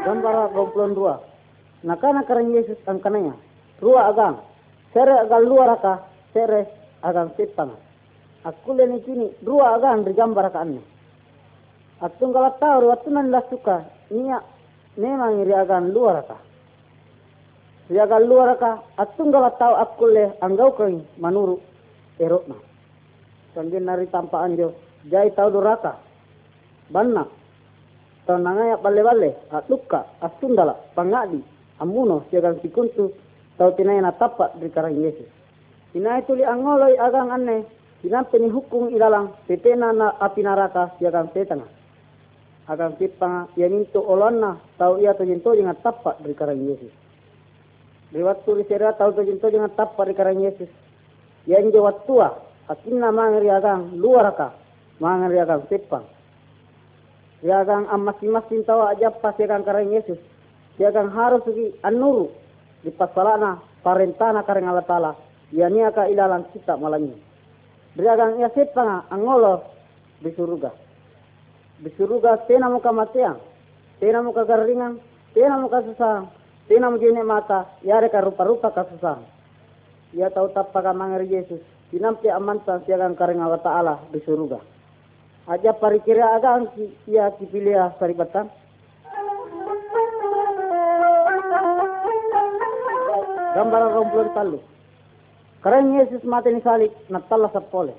[0.00, 1.86] Gambar 22.
[1.86, 3.36] Nakana kareng Yesus ang kananya.
[3.80, 4.36] Rua agang.
[4.92, 6.04] Sere agang luar aka,
[6.36, 6.68] sere
[7.00, 7.72] agang sipang.
[8.40, 10.80] Aku ni kini dua agang digambar ka anne.
[12.00, 14.40] Atun kalau tahu waktu nan suka niya
[14.96, 16.40] memang iri agan luar ka.
[17.92, 20.88] Iri agan luar ka atun tahu aku le anggau kau
[21.20, 21.60] manuru
[22.16, 22.56] erokna.
[23.52, 24.72] Sanggin nari tanpa anjo
[25.04, 26.00] jai tahu duraka.
[26.88, 27.28] Banna.
[28.24, 31.40] Tau nangaya bale-bale atuka asundala pangadi
[31.80, 33.12] amuno siagang sikuntu
[33.56, 35.28] tau tinay na tapak di karang Yesus.
[35.92, 41.68] Tinay tuli angoloi agang anne Sinampe ni hukum ilalang petena na api naraka siagang petana.
[42.64, 46.92] Agang pipanga yaninto olonna tau ia to jinto dengan tapak dari karang Yesus.
[48.14, 50.70] Di waktu risera tau to jinto dengan tapak dari karang Yesus.
[51.44, 52.28] Yang je waktua
[52.72, 54.48] akinna mangeri agang luar ka
[54.96, 56.06] mangeri agang pipang.
[57.40, 60.20] Siagang masing-masing aja pas siagang karang Yesus.
[60.80, 62.32] Siagang harus sugi anuru
[62.80, 65.12] di pasalana parentana karang Allah Ta'ala.
[65.52, 67.29] Yani aka ilalang kita malangi.
[67.98, 69.66] Beragang ia sepanga angolo.
[70.20, 70.30] Di
[71.96, 73.40] surga tena muka matiang,
[73.98, 75.00] tena muka garingan,
[75.32, 76.28] tena muka susah,
[76.68, 79.16] tena mujine mata, yare ka rupa-rupa ka susah.
[80.12, 84.60] Ia tahu tapaka mangari Yesus, sinampi amanta siagang karing Allah Ta'ala di surga.
[85.48, 86.68] Aja parikira agang
[87.08, 88.52] ia kipilia saribatan.
[93.56, 94.58] Gambar romplon talu.
[95.60, 97.92] Karang Yesus mati ni salik natala sa pole.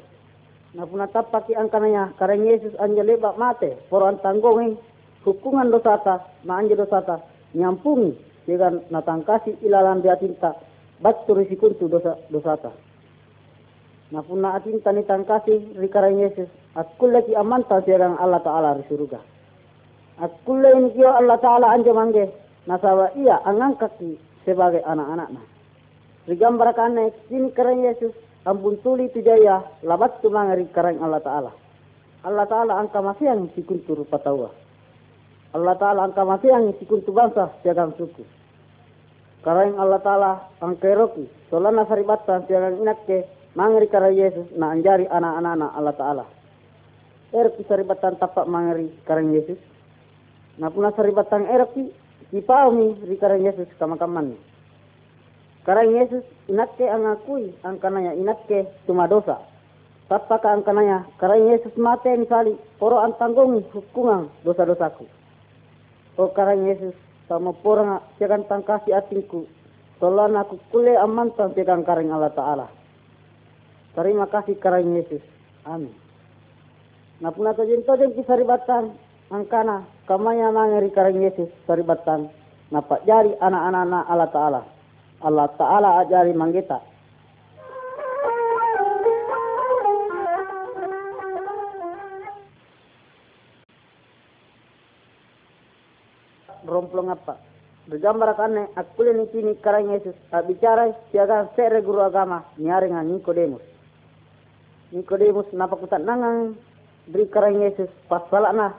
[0.74, 4.80] Na ang kananya, karang Yesus anjali ba mate, poro ang tanggongin,
[5.22, 7.22] hukungan dosata, na anja dosata,
[7.54, 8.16] nyampungi,
[8.48, 10.56] dengan natangkasi ilalan dia tinta,
[11.04, 12.72] batu risikuntu dosa dosata.
[14.16, 18.88] Na puna atinta ni tangkasi ri karang Yesus, at kullaki amanta siyagang Allah Ta'ala ri
[18.88, 19.20] surga.
[20.24, 22.32] At kullay ni Allah Ta'ala anja mangge,
[22.66, 24.16] nasawa iya ang angkaki
[24.48, 25.61] sebagai anak-anaknya.
[26.26, 28.14] Kana kini karang Yesus
[28.46, 31.52] ampun tuli tujaya labat tumangari karang Allah Ta'ala.
[32.22, 34.54] Allah Ta'ala angka masih yang sikuntur patawa.
[35.58, 38.22] Allah Ta'ala angka masih yang sikuntur bangsa siagang suku.
[39.42, 40.32] Karang Allah Ta'ala
[40.62, 41.26] angka roki.
[41.50, 43.26] Solana saribata siagang inakke
[43.58, 46.26] mangari karang Yesus na anjari anak-anak Allah Ta'ala.
[47.34, 49.58] Erki saribatan tapak mangari karang Yesus.
[50.62, 51.90] Na puna saribatan erki
[52.30, 54.38] kipaumi ri karang Yesus kamakaman.
[55.62, 59.38] Karang Yesus inatke ang akui ang kananya inatke cuma dosa.
[60.10, 65.06] Tapaka ang kananya karang Yesus mate misali poro ang tanggung hukungan dosa-dosaku.
[66.18, 66.98] O karang Yesus
[67.30, 69.48] sama porang siakan tangkasi atinku.
[70.02, 72.68] Tolan aku kule amantan siakan karang Allah Ta'ala.
[73.94, 75.22] Terima kasih karang Yesus.
[75.64, 75.94] Amin.
[77.22, 78.98] Napuna tojin tojin kisaribatan
[79.30, 82.34] ang kana kamaya mangeri karang Yesus saribatan
[82.74, 84.81] napak jari anak-anak Allah Ta'ala.
[85.22, 86.82] Allah Ta'ala ajari manggita.
[96.66, 97.36] Romplong apa?
[97.90, 103.66] Bergambar kane akule ni kini karang Yesus bicara siaga sere guru agama nyaringan Nikodemus.
[104.94, 106.56] Nikodemus napa kutat nangang
[107.10, 108.78] beri karang Yesus pas salakna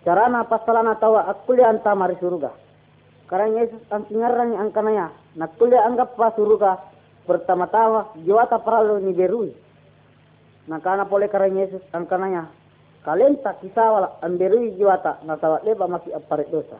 [0.00, 2.56] Carana pasalana tawa akulia anta mari suruga.
[3.28, 4.56] Karena Yesus ang tingarang
[5.34, 5.38] kanaya.
[5.38, 6.78] Nakulia anggap pa suruga.
[7.26, 9.52] Pertama-tama jiwata paralo ni berui.
[10.66, 12.48] Nakana pole karena Yesus ang kanaya.
[13.04, 15.22] Kalenta kisawala ang berui jiwata.
[15.24, 16.78] Natawa leba maki aparit dosa.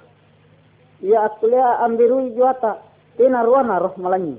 [1.02, 2.82] Ia akulia ang berui jiwata.
[3.16, 4.36] Tina ruana roh malanyi.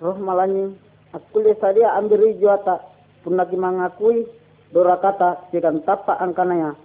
[0.00, 0.76] Roh malanyi.
[1.12, 2.80] Akulia sadia ang berui jiwata.
[3.24, 4.24] Punagi mangakui.
[4.72, 5.50] Dora kata.
[5.50, 6.76] Sikan tapa ang kanaya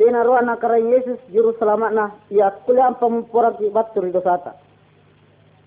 [0.00, 4.56] Tina ruan na karang Yesus juru selamat na ia kuliah pemurang ki baturi dosata.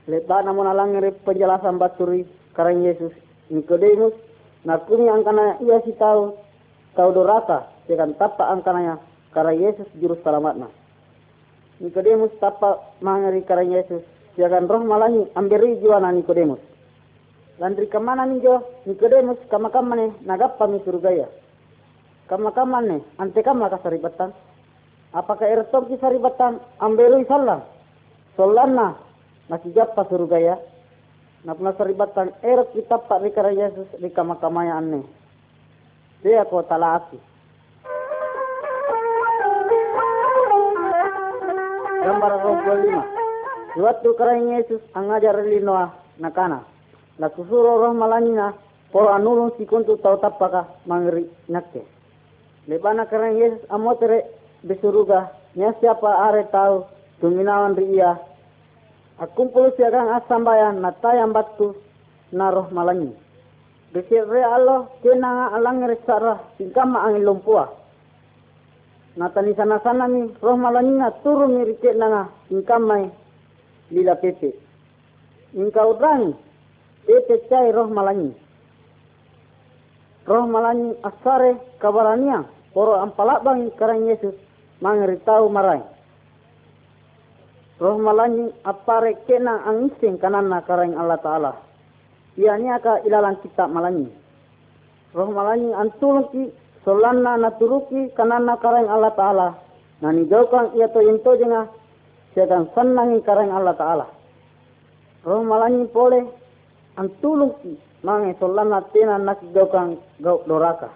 [0.07, 3.11] Lepa namun alang ngeri penjelasan baturi karang Yesus.
[3.51, 4.11] Nikodemus
[4.67, 6.35] na kuni angkana ia si tahu
[6.95, 8.99] tahu dorata dengan tapa angkananya
[9.31, 10.67] karang Yesus juru selamat na.
[11.79, 14.03] Nikodemus tapa mangeri karang Yesus.
[14.35, 16.59] Jangan roh malani amberi jiwa na Nikodemus.
[17.61, 18.65] Landri ke mana nih jo?
[18.89, 21.29] Nikodemus kamakamane nagappa mi surgaya
[22.27, 24.31] kama kamane ante kama ka saribatan
[25.11, 27.21] apakah ertok ki saribatan amberu
[29.47, 30.55] sallam solanna nasijappa surgaya
[31.43, 35.03] napna saribatan erok kitab pak rikara Yesus di kama kamaya anne
[36.23, 37.19] dia ko talaaki
[42.03, 43.23] gambar 25
[43.73, 45.89] Suatu karang Yesus ang ngajar linoa
[46.21, 46.61] nakana.
[47.17, 48.53] Lakusuro roh malanyina
[48.93, 51.81] poro anulong si kuntu tau tapaka mangri nakke.
[52.69, 54.29] Lebana karena Yesus amotere
[54.61, 56.85] besuruga nya siapa are tahu
[57.17, 58.13] tuminawan ria
[59.21, 61.77] akumpul siagang asambayan natayang batu
[62.33, 63.13] naroh malangi.
[63.93, 67.69] Besir re Allah kena alang resara singkama ang lumpua
[69.13, 73.05] natani sana sana ni roh malangi na turu mirike nanga singkamai
[73.93, 74.57] lila pepe.
[75.53, 76.33] Ingkau rang
[77.05, 78.33] pepe cai roh malangi.
[80.25, 82.41] Roh malangi asare kabarania
[82.73, 84.33] poro ampalabang karang Yesus
[84.81, 85.92] mangeritau marai.
[87.81, 91.51] Roh malanyi apare kena angising kanana karang Allah Ta'ala.
[92.37, 94.09] Ia ka ilalang kita malanyi.
[95.13, 96.53] Roh malanyi antuluki
[96.85, 99.47] solana naturuki kanana karang Allah Ta'ala.
[100.05, 101.69] Nani jaukan ia to yento jenga
[102.37, 104.07] siagang senangi karang Allah Ta'ala.
[105.25, 106.29] Roh malanyi pole
[106.97, 110.91] antuluki mange solana tena naki jaukan gau doraka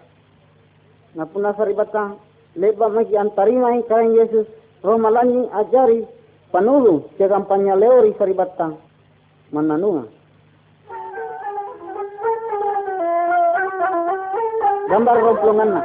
[1.15, 2.19] na puna saribata
[2.59, 4.45] leba magi antarima hi karang Yesus
[4.83, 6.03] roh malani ajari
[6.49, 8.73] panulu ke kampanya leori saribata
[9.51, 10.07] mananunga.
[14.87, 15.81] Gambar romplongan na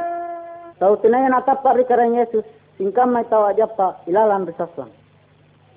[0.79, 2.47] tau tinaya natapa ri karang Yesus.
[2.73, 4.89] Singkam mai tau ajapa ilalan risasan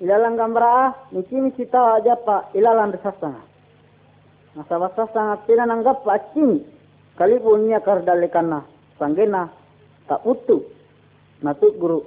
[0.01, 2.93] ilalan gambar ah niki misi tau ajapa ilalan
[4.57, 6.65] Nasa basa sangat tinananggap acing
[7.13, 8.59] kalipun niya kardalekan na
[8.97, 9.53] sanggena
[10.09, 10.65] tak utu
[11.45, 12.01] na tu guru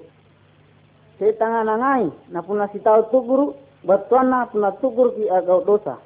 [1.21, 3.53] se tangan nangai na puna si tau tu guru.
[3.85, 6.01] Batuana puna tu guru ki agau dosa.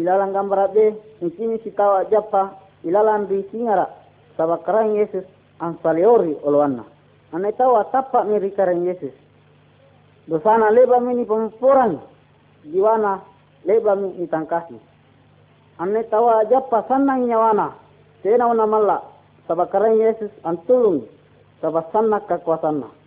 [0.00, 2.56] Ilalang gambar de sini si tau ajapa
[2.88, 3.84] ilalang di singara
[4.40, 5.28] saba karang Yesus
[5.60, 6.88] ang saleori oloana
[7.36, 9.12] anai tau atapa miri karang Yesus.
[10.24, 12.00] Dosana leba mini pempuran
[12.64, 13.20] jiwana
[13.68, 14.80] leba mini tangkasi
[15.84, 17.76] anai tau ajapa sanang nyawana
[18.24, 18.98] tena una malla
[19.44, 21.04] sabakaran Yesus antulung.
[21.58, 22.97] Sabasanna kekuasanna.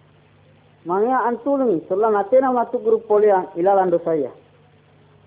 [0.82, 4.34] Mangya antulung sulang atena matu grup polia ilalan dosaya.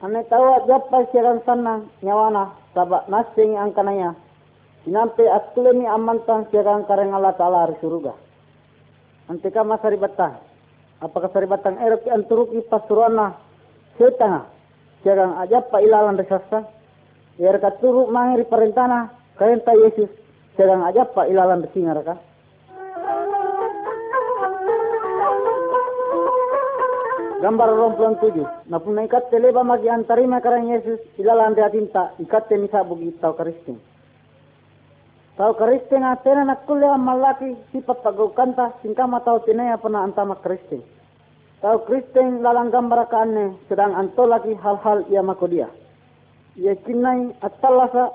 [0.02, 4.18] Ane tawa japa siaran sana nyawana sabak nasing angkananya.
[4.82, 8.18] Sinampe atulemi amantan siaran kareng Allah Ta'ala suruga.
[9.30, 10.36] Antika masaribatan.
[11.00, 13.38] Apakah saribatan erok anturuki pasurana
[13.96, 14.50] setanga.
[15.06, 16.66] Siaran ajapa ilalan desasa.
[17.38, 20.10] Biar katuru mangiri perintana karenta Yesus
[20.58, 22.33] sedang aja pak ilalan besi ngaraka.
[27.42, 28.46] Gambar romplon tujuh.
[28.70, 33.34] Na pun ikat teleba magi antari makarang Yesus ilalan dia tinta ikat temisa bugi tau
[33.34, 33.80] karisting.
[35.34, 40.84] Tau karisting atena nak kuliah malaki sifat pagau kanta singkama tau tinaya pernah antama karisting.
[41.64, 45.72] Tau Kristen lalang gambar kaanne sedang antolaki hal-hal ia mako dia.
[46.60, 48.12] Ia kinai atalasa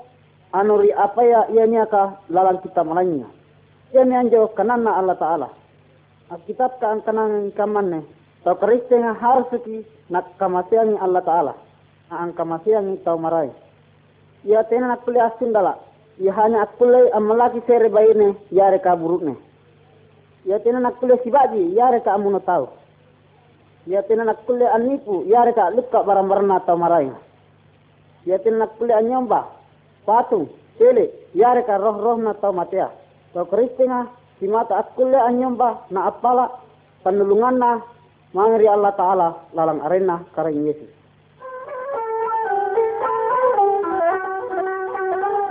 [0.50, 3.30] anuri apa ya ia ka lalang kita malanya
[3.94, 5.48] ia ni anjo kanana Allah Ta'ala
[6.30, 8.02] Alkitab ka ang kanang kamanne
[8.44, 11.54] tau kariste nga harus ki nak kamasiang Allah Ta'ala.
[12.10, 13.52] Ang kamasiang tau marai.
[14.44, 15.76] Ia tena nak kuliah dala.
[16.20, 19.36] Ia hanya akulai amalaki sere bayine yare ka burukne
[20.44, 22.72] ia tena nak kuliah sibaji yare ka amuno tau.
[23.88, 27.12] Ia tena nak kuliah anipu yare ka luka barang-barang tau marai.
[28.24, 29.60] Ia tena nak kuliah nyomba
[30.08, 30.48] patung
[30.80, 32.88] tele yare ka roh roh na tau matea
[33.36, 34.08] tau kristinga
[34.40, 36.48] si mata akulle anyomba na apala
[37.04, 37.70] panulungan na
[38.30, 40.90] mangri Allah Ta'ala lalang arena karang Yesus.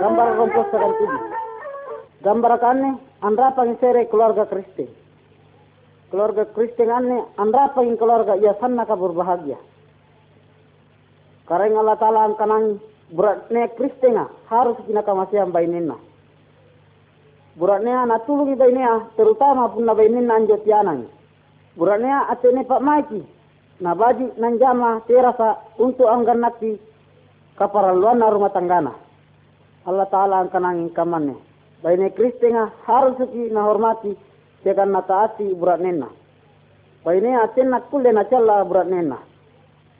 [0.00, 1.18] Gambar rompos sakan tubi.
[2.24, 4.88] Gambar kane andra sere keluarga Kristen.
[6.08, 9.60] Keluarga Kristen ane andra pangin keluarga ia sanna ka berbahagia.
[11.44, 12.80] Karena Allah Ta'ala angkanang
[13.12, 14.16] buratnya Kristen
[14.48, 16.00] harus kina kamasiam bainena.
[17.60, 20.56] Buratnya tulungi bainena terutama pun na bainena anjo
[21.78, 23.22] Buratnya atene Pak Maiki
[23.80, 26.42] na baji nanjama terasa untuk anggan
[27.60, 28.96] kaparaluan na rumah tanggana.
[29.84, 31.36] Allah Ta'ala ang kanangin kamannya.
[31.80, 34.12] Baine Kristinga harus suki na hormati
[34.60, 36.12] sekan na taati burat nena.
[37.04, 39.16] Baine atin na kulle na challa burat nena.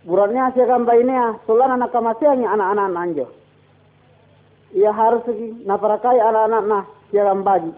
[0.04, 3.26] Buratnya sekan baine solana na kamasiangi anak-anak nanjo.
[4.76, 7.72] Ia harus suki na parakai anak-anak na sekan baji.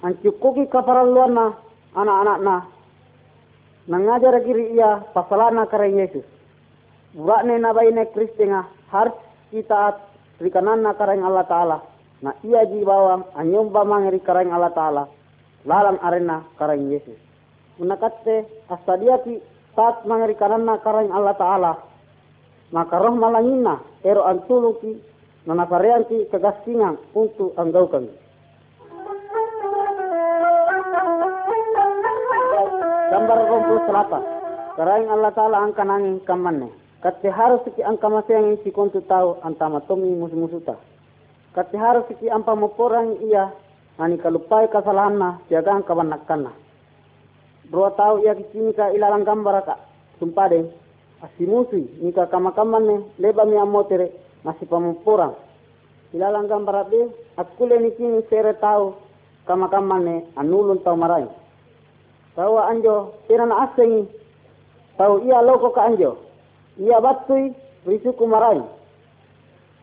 [0.00, 1.44] Ancukuki kaparaluan na
[1.96, 2.56] anak-anak na.
[3.88, 6.24] Nangajar kiri ia pasalana kare Yesus.
[7.12, 9.18] Burat nena baine Kristinga harus
[9.50, 9.98] kita
[10.38, 11.78] rikananna karang Allah Ta'ala.
[12.22, 15.04] Na iya ji bawang anyomba mangri karang Allah Ta'ala.
[15.66, 17.18] Lalang arena karang Yesus.
[17.82, 19.42] Munakatte astadiati
[19.74, 21.72] saat mangri kananna karang Allah Ta'ala.
[22.72, 24.96] Maka roh malangina ero antuluki
[25.44, 28.08] nanaparianti kegastingan untuk anggaukan.
[28.08, 28.21] Gambar
[33.86, 34.22] selatan.
[34.72, 36.72] Karang Allah Ta'ala angkanangin kamanne.
[37.02, 40.78] Kati harus siki angka yang si kontu tahu antama tomi musuh-musuh ta.
[41.50, 43.50] Kati harus siki ampa moporang iya
[43.98, 46.54] ani kalupai kesalahan na siaga angka banakkan
[47.68, 49.66] Bro tahu ia kini ka ilalang gambar
[50.22, 50.70] sumpade
[51.26, 54.14] asimusi nika kama-kaman ne leba mi amotere
[54.46, 54.70] masih.
[56.14, 58.94] Ilalang gambar be akule ni kini sere tahu
[59.50, 61.41] kama-kaman ne anulun tau marai.
[62.32, 64.08] Tahu anjo tirana asengi
[64.96, 66.16] tahu ia loko ka anjo.
[66.80, 67.52] Ia battui
[67.86, 68.62] risuku marai.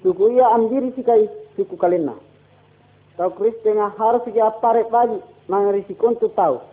[0.02, 2.16] Suku ia ambiri sikai suku kalena
[3.20, 5.20] tau kristenga harus ia apare bagi
[5.52, 6.64] mangeri sikontu tau.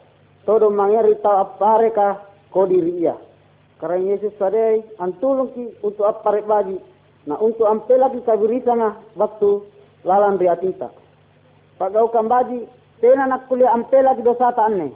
[0.47, 2.22] Todo mangeri tau apare ka
[2.55, 3.18] kodiri ia.
[3.77, 6.79] Karena Yesus sadai antulung ki untuk apare bagi.
[7.27, 9.59] Na untuk ampela ki kabirisanga waktu
[10.07, 10.95] lalan riatinta
[11.77, 12.64] pagau kambagi
[13.03, 14.95] tena nak kuliah ampela ki dosa ta anne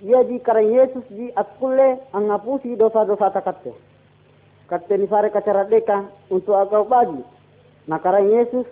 [0.00, 3.72] ia di karena Yesus di akulle angapusi dosa-dosa takatte
[4.70, 7.20] kateni fare kacara deka untuk agau bagi.
[7.90, 8.64] Nakarang Yesus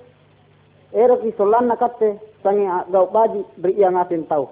[0.94, 4.46] ero ki solan nakatte sangi agau bagi beri yang asin tahu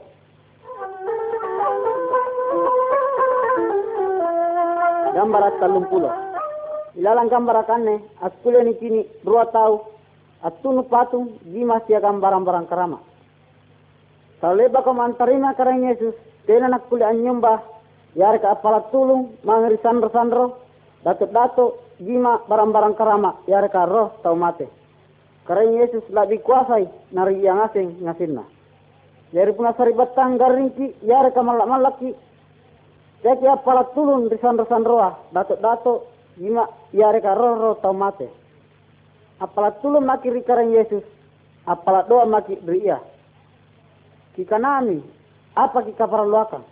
[5.17, 6.11] gambar talung pulo.
[6.97, 9.81] Ilalang gambar akanne askule ni kini dua tahu
[10.45, 13.01] atunu patung jima sia gambaran barang karama
[14.41, 16.13] Saleba ko mantarina karang Yesus
[16.47, 17.63] tena nakuli anyumba
[18.15, 20.45] yar ka apala tulung mangri sandro sandro
[21.05, 24.69] dato-dato jima barang-barang kerama ya reka roh tau mate.
[25.47, 28.43] Karena Yesus lebih kuasai nari yang asing ngasinna.
[29.31, 32.11] Jadi puna sari batang garingki ya reka malak-malaki.
[33.23, 34.83] Jadi apalah tulun risan-risan
[35.31, 38.27] dato-dato jima ya reka roh roh tau mate.
[39.39, 41.05] Apalah tulun maki rikarang Yesus.
[41.69, 42.57] Apalah doa maki.
[44.37, 44.57] Kika
[45.57, 46.63] apa kika paraluakan.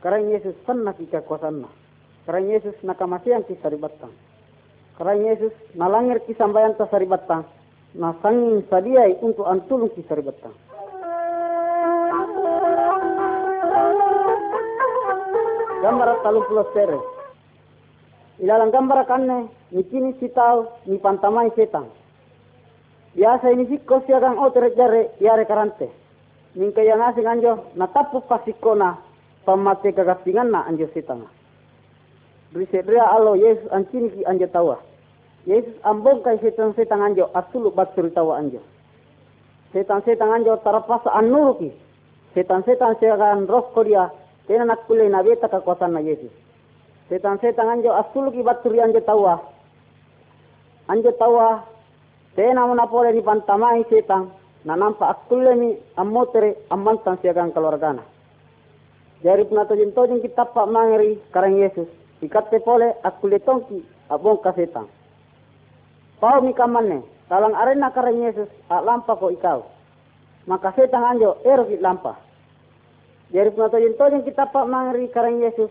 [0.00, 1.68] Karena Yesus senna kika kuasanna.
[2.24, 4.10] Karena Yesus nakamasian ki saribatang.
[4.96, 7.44] Karena Yesus nalangir ki sambayan ta saribatang.
[7.92, 10.56] Na sangin sadiai untuk antulung ki saribatang.
[15.80, 17.00] Gambar talung pulau sere.
[18.40, 21.88] Ilalang gambar kanne, ni kini sitau, ni pantamai setan.
[23.12, 25.92] Biasa ini sikko siagang otere jare, karante.
[26.50, 28.98] Mingka yang asing anjo, natapu pasikona,
[29.46, 31.30] pamate kagatingan na anjo setanga.
[32.50, 34.82] Risedria alo Yesus ancini ki anja tawa.
[35.46, 38.58] Yesus ambong kai setan-setan anjo asulu batsuri tawa anjo.
[39.70, 41.70] Setan-setan anjo tarapasa anuru ki.
[42.34, 44.10] Setan-setan seakan roh kodia
[44.50, 46.34] tena nak kule na beta kekuasaan na Yesus.
[47.06, 48.42] Setan-setan anjo asulu ki
[48.82, 49.38] anjo tawa.
[50.90, 51.62] Anjo tawa
[52.34, 58.04] tena pole ni pantamai setan na nampak akulle ni ammotere ammantan siakan keluargana.
[59.20, 61.88] Dari penatojin-tojin kita pak mangeri karang Yesus
[62.20, 64.88] ikatte pole akule tongki abong kasetang.
[66.20, 67.00] Pau mi kamane,
[67.32, 69.64] talang arena kareng Yesus a lampa ko ikaw.
[70.44, 72.16] Maka setang anjo ero ki lampa.
[73.30, 75.70] Jadi pun yin tojin kita pak mangri kareng Yesus.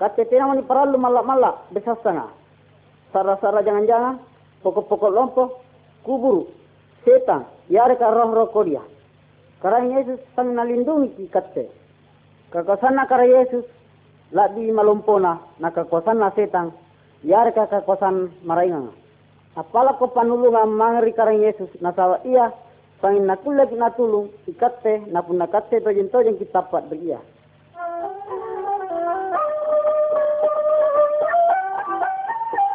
[0.00, 2.32] Kate tena mani paralu malak-malak besasanga.
[3.12, 4.16] Sara-sara jangan-jangan,
[4.64, 5.60] pokok-pokok lompo,
[6.08, 6.48] kuburu,
[7.04, 8.82] setan, yare ka roh-roh kodia.
[9.60, 11.68] Karena Yesus sang nalindungi ki katte.
[12.48, 13.68] Kakosana kara Yesus
[14.32, 16.72] labi malumpona na kakosana setang
[17.22, 18.88] yar ka kakosan marainga.
[19.54, 22.48] Apala ko panulungan mangri karang Yesus nasawa iya
[23.04, 27.20] sangin nakulek natulung ikatte napun nakatte tojeng tojeng kitapat beria.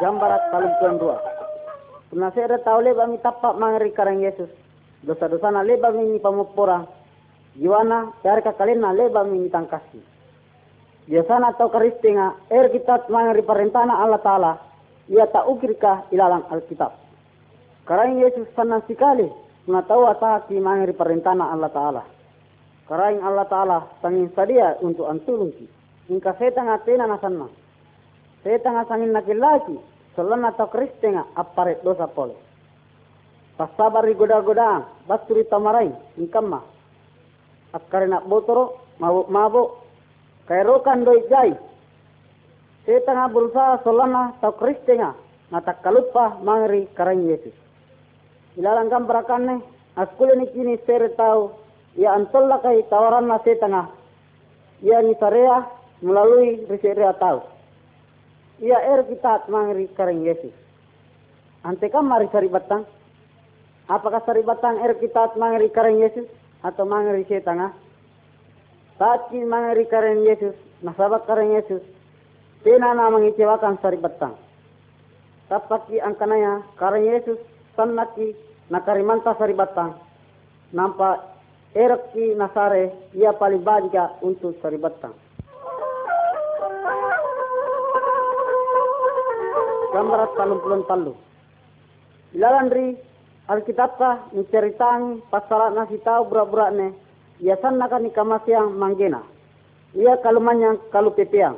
[0.04, 1.35] Gambarat kalumpuan dua.
[2.16, 4.48] Penasera tahu leba mi tapak mangri karang Yesus.
[5.04, 6.88] Dosa-dosa na leba mi pamupura.
[7.60, 10.00] Jiwana ka kalena leba mi tangkasi.
[11.12, 14.52] Biasana atau karistinga er kita mangri perintana Allah Ta'ala.
[15.12, 16.96] Ia tak ukirka ilalang Alkitab.
[17.84, 19.28] Karang Yesus sanang sekali
[19.68, 22.04] mengetahui ataki mangri perintana Allah Ta'ala.
[22.88, 25.68] Karang Allah Ta'ala sangin sadia untuk antulungki.
[26.08, 27.52] Ingka setan atena nasanna.
[28.40, 32.36] Setan asangin laki-laki Solana atau Kristenga apare dosa pole.
[33.60, 36.60] Pasabar goda-goda, basturi tamarai, ingkamma.
[37.76, 39.70] Akarena botoro, mabuk mabuk,
[40.48, 41.52] kairokan doi jai.
[42.88, 45.16] Setengah berusaha solana atau Kristenga,
[45.52, 47.56] nata kalupa mangri karang Yesus.
[48.56, 49.60] Ilalang kamparakanne,
[50.00, 51.60] askule ni kini sere tau,
[51.96, 53.88] ia antolla kai tawaran na setengah.
[54.84, 55.64] Ia ni sarea
[56.04, 57.55] melalui riserea tau.
[58.64, 60.56] Ia er kita mangri kareng Yesus.
[61.68, 62.88] Ante kam mari sari batang?
[63.92, 66.24] Apakah sari batang er kita mangri kareng Yesus
[66.64, 67.76] atau mangri setengah?
[68.96, 71.84] Saat kita mangri kareng Yesus, nasabak kareng Yesus,
[72.64, 74.40] tena na mengecewakan sari batang.
[75.52, 77.38] Tapaki angkanaya kareng Yesus
[77.76, 78.32] sanaki
[78.72, 80.00] nakarimanta sari batang.
[80.72, 81.36] Nampak
[81.76, 85.25] erki nasare ia paling bahagia untuk sari batang.
[89.96, 91.16] Gambarat talung pulon talu.
[92.36, 93.00] Ilalandri
[93.48, 96.92] Alkitab ka menceritakan pasalat nasi tahu burak-burak ne.
[97.40, 99.24] Ia sana kan yang manggena.
[99.96, 101.56] Ia kalumanya kalu pepeang.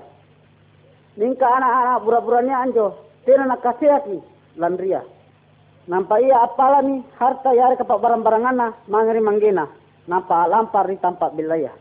[1.17, 2.93] Ningka anak-anak burak-buraknya anjo.
[3.25, 3.49] Tena
[4.59, 5.01] landria.
[5.87, 9.65] Nampak ia apalah ni harta yare kapak barang-barang ana mangeri manggena.
[10.05, 11.71] Nampak lampar di tampak bilaya.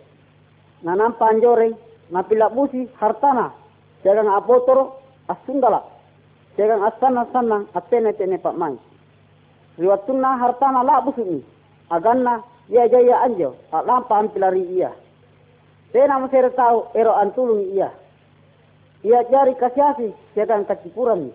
[0.86, 1.74] Na nampak anjore,
[2.14, 3.50] na pilak busi hartana.
[4.06, 5.95] Jangan apotoro asundala
[6.56, 8.76] Jangan asana sana atene tene pak mai.
[9.76, 11.44] Riwatuna hartana la busuni.
[11.92, 12.40] Aganna
[12.72, 13.56] ya jaya anjo.
[13.68, 14.90] Pak lampa ampilari iya.
[15.92, 17.92] Tena masere tahu ero antulung iya.
[19.04, 21.28] Ia jari kasiasi jangan kacipuran.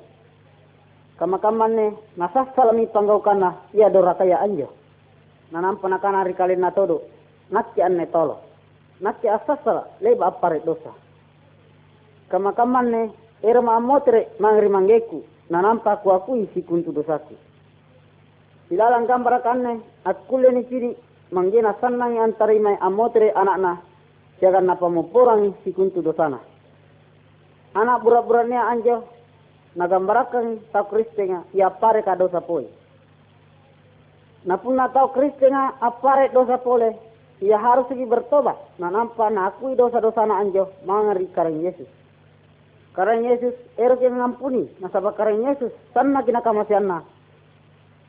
[1.21, 4.73] Kama-kamane nasas salami panggau kana ia dora kaya anjo.
[5.53, 7.05] Nanam panakana rikalin todo.
[7.53, 8.41] Nakki anne tolo.
[9.05, 10.89] Nakki asasala leba apare dosa.
[12.33, 17.33] Kama-kamane Era maamotre mangri mangeku na nampa ku aku isi kuntu dosaku.
[18.71, 20.95] Ilalang gambar kanne akule ni ciri
[21.33, 23.81] manggena sannang antari mai amotre anakna
[24.41, 26.39] jangan napa porang si kuntu dosana.
[27.71, 29.07] Anak burak-buraknya anjo
[29.75, 32.67] na gambarakan tau kristenga ia pare ka dosa poi.
[34.43, 36.97] Na pun na tau kristenga apare dosa pole
[37.39, 42.00] ia harus lagi bertobat na nampa na akui dosa-dosa na anjo mangari karang Yesus.
[42.91, 47.07] Karena Yesus ero yang ngampuni nasabah karena Yesus sanna kina kamasianna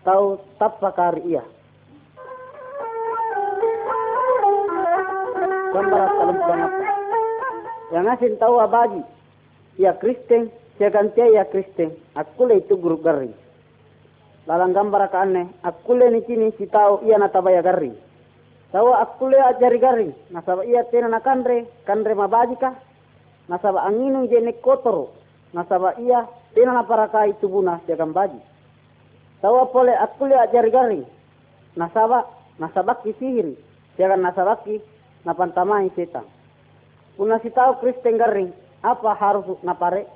[0.03, 1.45] tahu tappa kari iya
[5.71, 6.73] gambar kalem banget
[7.95, 9.03] yang asin tahu abagi
[9.79, 10.51] ya Kristen
[10.83, 11.93] saya ganti ya Kristen.
[12.19, 13.31] Aku le itu guru gari.
[14.51, 17.95] Lalang gambar aneh aku le ni si tahu iya natabaya gari.
[18.75, 20.11] Tahu aku le ajari gari.
[20.35, 22.75] Nasabah iya tena nakandre kandre mabaji kah
[23.49, 25.11] nasaba anginu jene kotoro
[25.55, 28.39] nasaba iya tina na parakai tubuna jagan baji
[29.43, 31.05] tawa pole akule ajari garing
[31.77, 33.57] nasaba nasabaki sihiri.
[33.97, 34.81] Jagan nasabaki
[35.25, 36.25] napantamai setan.
[37.17, 40.09] Puna si tahu Kristen garing apa harus napare?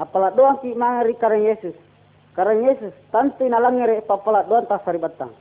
[0.00, 1.76] Apala doang ki mangari kareng Yesus.
[2.32, 5.32] Kareng Yesus tanti nalangere papala doang tas batang.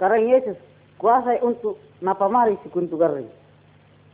[0.00, 0.56] Kareng Yesus
[0.96, 3.28] kuasa untuk napamari si kuntu garing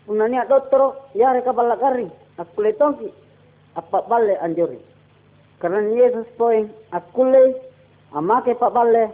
[0.06, 1.42] unania dottoro yare
[2.78, 3.08] tonki
[3.76, 4.78] apa balle anjori
[5.60, 7.54] karena Yesus poin akule
[8.16, 9.12] amake pak balle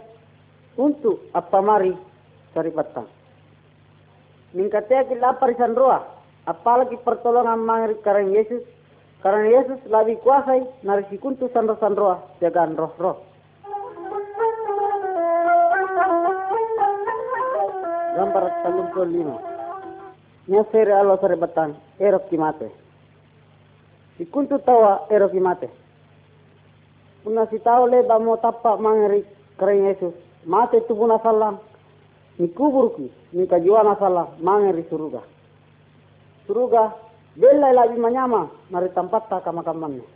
[0.77, 1.93] untuk apa mari
[2.53, 3.07] cari patang
[4.55, 6.01] ningkatea kita parisan roa
[6.47, 8.63] apalagi pertolongan mangri karena Yesus
[9.19, 13.17] karena Yesus lebih kuasai narisi kuntu sandro-sandroa jagaan roh-roh.
[18.17, 19.56] Gambar talung lima
[20.47, 22.71] nya sere alo sere batang erok kimate.
[24.19, 25.67] Ikuntu tawa erok kimate.
[27.27, 29.27] Una si tahu le bamo tappa mangeri
[29.59, 30.15] keren Yesus
[30.47, 31.59] mate tu puna salam.
[32.39, 35.19] Ni kuburki ni kajiwana salah mangeri suruga.
[36.47, 36.95] Suruga
[37.35, 40.07] bela lagi manyama mari tempat tak kamakamannya.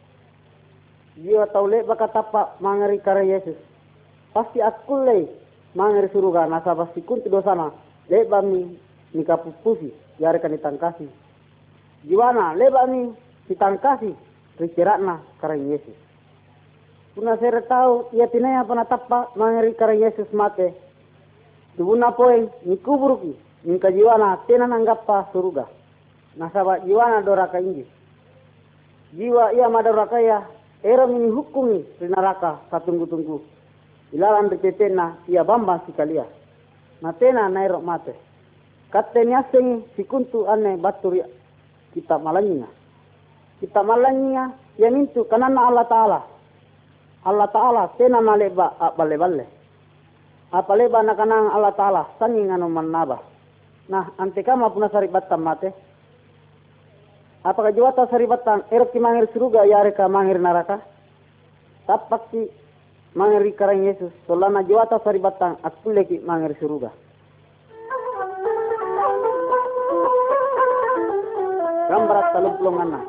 [1.19, 3.59] Jiwa taule baka tapa mangeri kare Yesus
[4.31, 5.27] pasti aku lei
[5.75, 7.75] mangeri suruga nasa pasti kunti dosana.
[8.07, 8.79] Leba mi
[9.11, 9.91] ni kapupusi
[10.21, 11.09] yare kan ditangkasi
[12.05, 13.09] jiwana leba mi
[13.49, 14.13] ditangkasi
[14.61, 15.97] rikiratna kare Yesus
[17.11, 20.71] Puna sere tahu ia tinaya pana tappa mangeri kare Yesus mate.
[21.75, 23.35] Tubuna poe ni kuburuki
[23.67, 25.67] ni kajiwana tena nanggappa suruga.
[26.39, 27.83] Nasaba jiwana doraka inji.
[29.11, 30.47] Jiwa ia madoraka ya
[30.83, 33.43] era mini hukumi rinaraka satunggu-tunggu.
[34.15, 36.23] Ilalan ritetena ia bamba sikalia.
[37.01, 38.15] Na tena nairo mate.
[38.91, 41.23] Katenya sing sikuntu ane baturi
[41.95, 42.67] kita malanya.
[43.63, 46.19] Kita malanya ya mintu kanana Allah Ta'ala
[47.21, 49.45] Allah Ta'ala tena na leba bale bale.
[50.51, 53.21] Apa leba na kanang Allah Ta'ala sanging anu manaba.
[53.87, 55.69] Nah, ante kama puna saribatan mate.
[57.41, 60.81] Apakah juata saribatan erok mangir suruga yare ka mangir naraka?
[61.89, 62.45] Tapak si
[63.17, 64.13] mangir karang Yesus.
[64.25, 66.89] Solana juata saribatan akule ki mangir suruga.
[72.31, 73.01] Gambarat taluplongan na.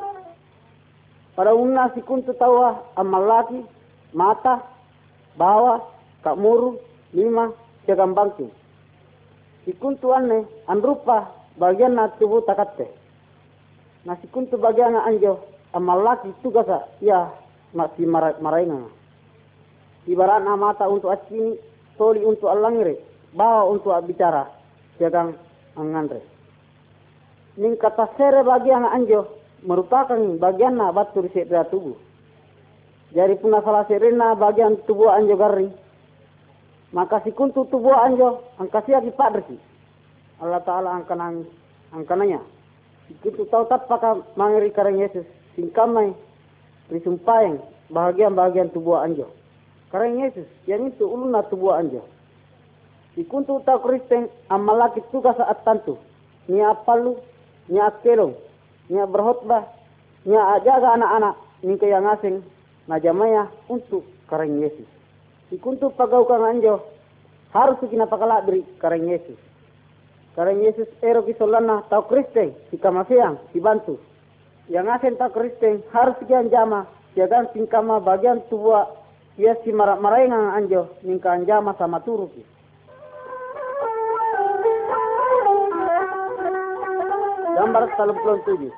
[1.33, 3.63] Pada unna si kuntu tawa amal lagi
[4.11, 4.59] mata,
[5.39, 5.79] bawah,
[6.21, 6.77] kak muru,
[7.15, 7.55] lima,
[7.87, 8.51] jagan bangking.
[9.63, 12.91] Sikuntu anne, anrupa bagian na tubuh takatte.
[14.03, 15.39] Na sikuntu bagian na anjo,
[15.71, 17.31] amal laki tugasa, ya,
[17.71, 18.03] masih
[18.43, 18.91] marainga.
[20.03, 21.55] Ibarat na mata untuk acini,
[21.95, 22.99] toli untuk alangire,
[23.31, 24.51] bawa untuk bicara,
[24.99, 25.31] jagang
[25.79, 26.32] angandre.
[27.57, 29.29] Ning kata sere bagian anjo,
[29.61, 31.95] merupakan bagian na batu riset tubuh
[33.13, 35.69] jadi puna salah serena bagian tubuh anjo gari.
[36.89, 39.53] Maka si kuntu tubuh anjo angkasia di padresi.
[40.41, 41.45] Allah Ta'ala angkanang
[41.93, 42.41] angkananya.
[43.21, 45.29] Kuntu tahu tak pakai mangiri karang Yesus.
[45.53, 46.09] Singkamai
[46.89, 47.61] risumpayang
[47.93, 49.29] bahagian-bahagian tubuh anjo.
[49.93, 52.01] Karang Yesus yang itu uluna tubuh anjo.
[53.13, 56.01] Si kuntu tahu Kristen amalaki tugas saat tantu.
[56.49, 57.21] Nia palu, nia
[58.03, 58.33] kelong,
[58.89, 59.67] nia berhotbah,
[60.25, 62.43] nia jaga anak-anak, ni yang asing
[62.87, 64.87] najamaya untuk karang Yesus.
[65.53, 66.83] Ikuntu pagau kang anjo
[67.53, 69.39] harus kina pakalabri karang Yesus.
[70.33, 74.01] Karang Yesus ero kisolana tau Kristen si kamasiang si bantu.
[74.67, 78.89] Yang asen tau Kristen harus kian jama jagan tingkama bagian tua
[79.37, 82.41] ia si marak maraingang anjo ningka anjama sama turuki.
[87.53, 87.85] Gambar
[88.49, 88.73] tujuh.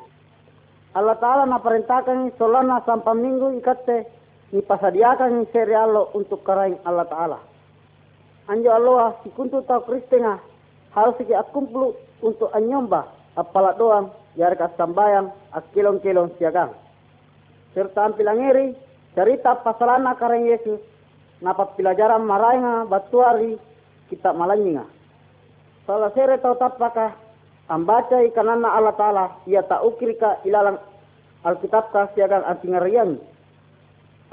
[0.96, 4.08] Allah Ta'ala na perintahkan solana sampai minggu ikatte
[4.52, 7.40] ni pasadiakan serialo untuk karain Allah Ta'ala.
[8.52, 10.40] Anjo Allah si kuntu tau kristenga
[10.92, 16.72] harus si akumpulu untuk anyomba apala doang yar sambayang akilong-kilong siagang.
[17.76, 18.76] Serta ampilang iri
[19.16, 20.80] cerita pasalana karain Yesus
[21.40, 23.56] napa pelajaran marainga batuari
[24.12, 24.84] kita malanyinga.
[25.88, 27.25] Salah sere tau tapakah
[27.70, 30.78] ambaca ikanana Allah Ta'ala ia tak ukirika ilalang
[31.46, 33.22] Alkitab kasiagan antingarian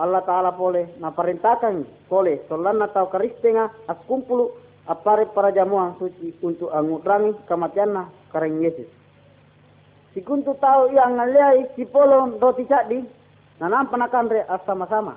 [0.00, 4.52] Allah Ta'ala boleh naparintahkan boleh solana tau karistenga akumpulu
[4.88, 8.88] apare para jamuang suci untuk angutrangi kematianna kareng Yesus.
[10.12, 13.00] Si kuntu tahu yang ngaliai si polong roti cadi
[13.60, 15.16] nanam penakan re sama-sama.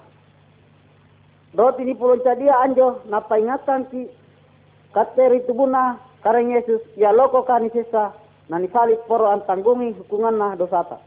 [1.56, 4.08] Roti ni polong cadia anjo napa ingatan si
[4.96, 8.10] kateri tubuna kareng Yesus ya loko kani sesa
[8.50, 10.98] nani salik poro antanggungi hukuman na dosata.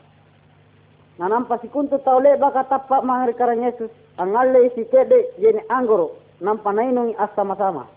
[1.18, 5.66] Na nampa si kuntu tau le baka tappa mahari kareng Yesus angalle si kede jene
[5.66, 7.90] anggoro nampa nainungi as sama-sama.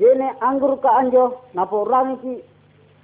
[0.00, 2.34] Jene angguru ka anjo napo rangi ki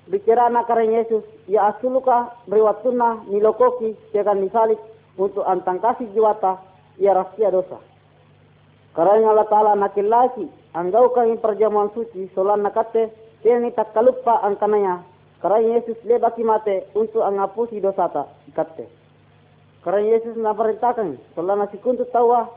[0.09, 4.81] bicara na kareng Yesus ya asuluka briwatuna nilokoki tekan nisalik
[5.21, 6.57] untuk antang kasih jiwata
[6.97, 7.77] ya rahasia dosa.
[8.97, 15.05] Karena Allah Ta'ala nakilaki anggau kami perjamuan suci solan nakate Kini tak kalupa ang kanaya.
[15.41, 18.89] Karena Yesus lebaki mate untuk angapusi dosata ikatte.
[19.85, 22.51] Karena Yesus naperintahkan, solana si kuntu tawa,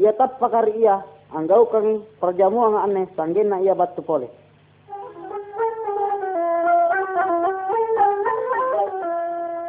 [0.00, 4.26] ia tap pakari ia, anggau kami perjamuan aneh, sanggen na ia batu pole.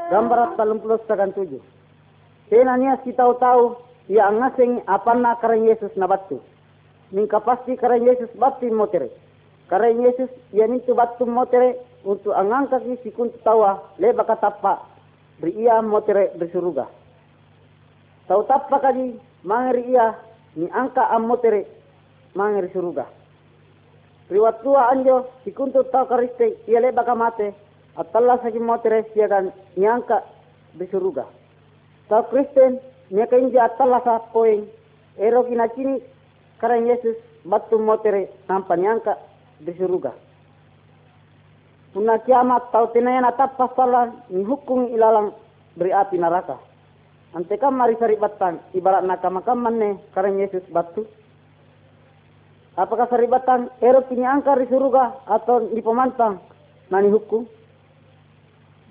[0.07, 1.59] Gambar talong puluh sekan tujuh.
[2.47, 3.75] Senanya si tahu-tahu,
[4.07, 6.39] ia ngasing apa na karena Yesus na batu.
[7.11, 9.11] Ningka pasti karena Yesus batu motere.
[9.67, 14.83] Karena Yesus yang itu batu motere untuk angangkat si kuntu tawa leba katapa
[15.43, 16.87] ia motere bersuruga.
[18.31, 20.15] Tahu tapa kali mangeri ia
[20.55, 21.67] ni angka am motere
[22.33, 23.05] mangeri suruga.
[24.27, 27.55] riwat tua anjo sikuntu tau kariste ia leba kamate
[27.95, 30.23] atalla saji motere siakan nyangka
[30.75, 31.23] di surga
[32.11, 34.67] tau Kristen mereka inji atalla sa poing
[35.15, 35.47] ero
[36.59, 37.15] karena Yesus
[37.47, 39.15] batu motere tanpa nyangka
[39.61, 40.13] di surga
[41.95, 45.33] Puna kiamat tau tinayana tappa salah hukum ilalang
[45.73, 46.61] beri api neraka
[47.35, 49.37] Ante kam mari sari batang ibarat nakam
[49.75, 51.03] ne karena Yesus batu.
[52.77, 56.39] Apakah saribatan ero kini angkar di atau di pemantang
[56.93, 57.43] nani hukum?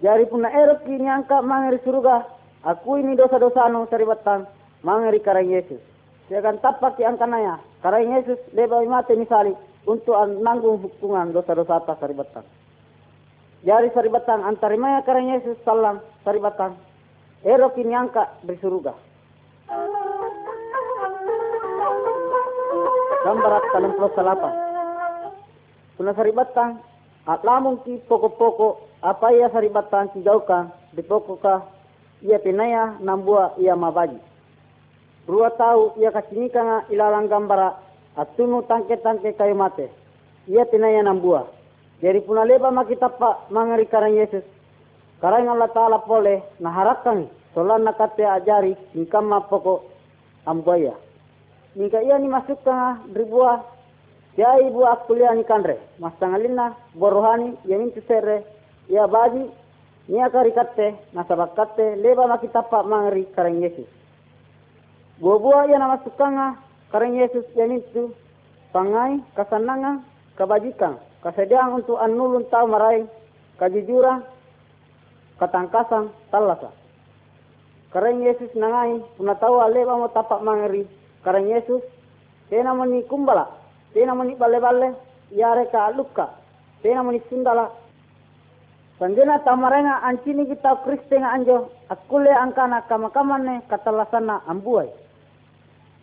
[0.03, 2.23] Jari pun ero kini angka mangeri surga.
[2.67, 4.45] Aku ini dosa-dosa anu saribatan
[4.83, 5.81] mangeri karena Yesus.
[6.27, 7.63] Saya akan tapak di angka naya.
[7.81, 9.55] Karena Yesus leba mati misali
[9.87, 12.45] untuk nanggung hukuman dosa-dosa atas saribatan.
[13.63, 16.77] Jari saribatan antarimaya karena Yesus salam saribatan
[17.47, 18.91] Ero kinyangka di surga.
[23.23, 24.55] Gambarat kalam pulau salapan.
[25.95, 26.83] Kuna saribatan,
[27.23, 31.71] at lamong ki poko-poko, apa ia saribatan ki ka, di poko ka,
[32.19, 34.19] ia pinaya nambua ia mabaji.
[35.31, 37.79] Rua tahu ia kasinika nga ilalang gambara,
[38.17, 39.93] at tunu tangke-tangke kayu mate.
[40.49, 41.47] Ia pinaya nambua.
[42.01, 44.45] Jadi puna leba makitapa mangari karang Yesus.
[45.21, 49.89] Karang Allah Ta'ala pole naharakkan solan nakate ajari nikama poko
[50.45, 50.93] amboya.
[51.77, 53.77] Nika iya ni masuk tengah ribuah
[54.37, 55.81] Jai buah kuliah ni kanre.
[55.97, 56.77] Mas tangalina
[57.65, 58.45] yang itu sere
[58.85, 59.49] ya baji
[60.13, 63.89] ni akari kate nasabakate leba makitapa mangri kareng Yesus.
[65.25, 65.97] Buah-buah yang nama
[66.97, 68.09] kareng Yesus yang itu
[68.73, 70.01] pangai kasananga
[70.41, 73.05] kebajikan kesediaan untuk anulun tahu marai
[73.61, 74.25] kejujuran
[75.37, 76.73] ketangkasan talasa.
[77.93, 80.89] Karena Yesus nangai, puna tahu aleba mo tapak mangeri.
[81.21, 81.85] Karena Yesus,
[82.49, 83.45] tena mani kumbala,
[83.93, 84.97] tena mani bale-bale,
[85.37, 86.33] yare ka luka,
[86.81, 87.69] tena mani sundala.
[88.97, 94.89] Sanjena tamarenga ancini kita Kristen anjo, akule angkana kama-kamane katalasana ambuai.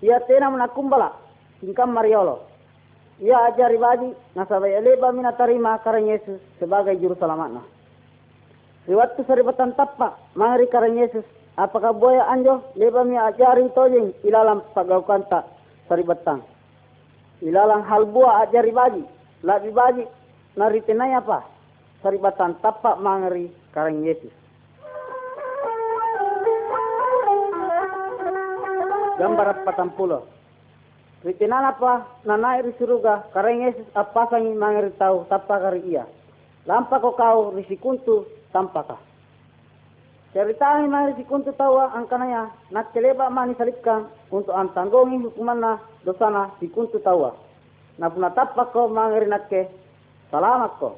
[0.03, 1.15] Ia tena mana kumbala,
[1.63, 2.43] singkam mariolo.
[3.23, 7.63] Ia ajari badi, nasabay aleba mina tarima karena Yesus sebagai juru selamatna.
[8.83, 11.23] Riwatu saribatan tapak, mangeri karena Yesus
[11.53, 15.45] Apakah boya anjo leba mi ajari tojeng ilalang pagawkanta
[15.85, 16.41] saribetang.
[17.45, 19.05] Ilalang hal buah ajari bagi.
[19.45, 20.05] Labi bagi
[20.57, 21.45] naritenay apa?
[22.01, 24.33] Saribatan tapak mangeri karang Yesus.
[29.13, 30.25] Gambar patang puluh.
[31.21, 36.09] Ritinan apa nanai risuruga karang Yesus apa sangi mangeri tahu tapak kari iya.
[36.65, 38.97] Lampa kau kau risikuntu tampakah.
[40.33, 46.65] Ceritahi mari si kuntu tawa angkanaya nak keleba mani salipkan untuk antanggongi hukumanna dosana si
[46.73, 47.37] kuntu tawa.
[48.01, 49.69] Na puna tapak ko mangeri nakke
[50.33, 50.97] salamat ko.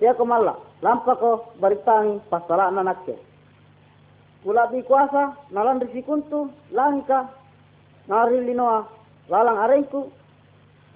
[0.00, 3.12] Dia ko malla lampa ko baritangi pasala na nakke.
[4.40, 7.41] Pula bi kuasa nalan si kuntu langka
[8.08, 8.86] nari linoa
[9.30, 10.10] lalang arengku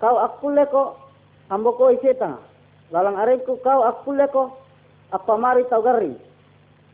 [0.01, 0.97] kau akulle ko
[1.51, 2.43] ambo ko isetanga.
[2.91, 4.55] Lalang arengku kau akulle ko
[5.11, 6.19] apa mari tau garing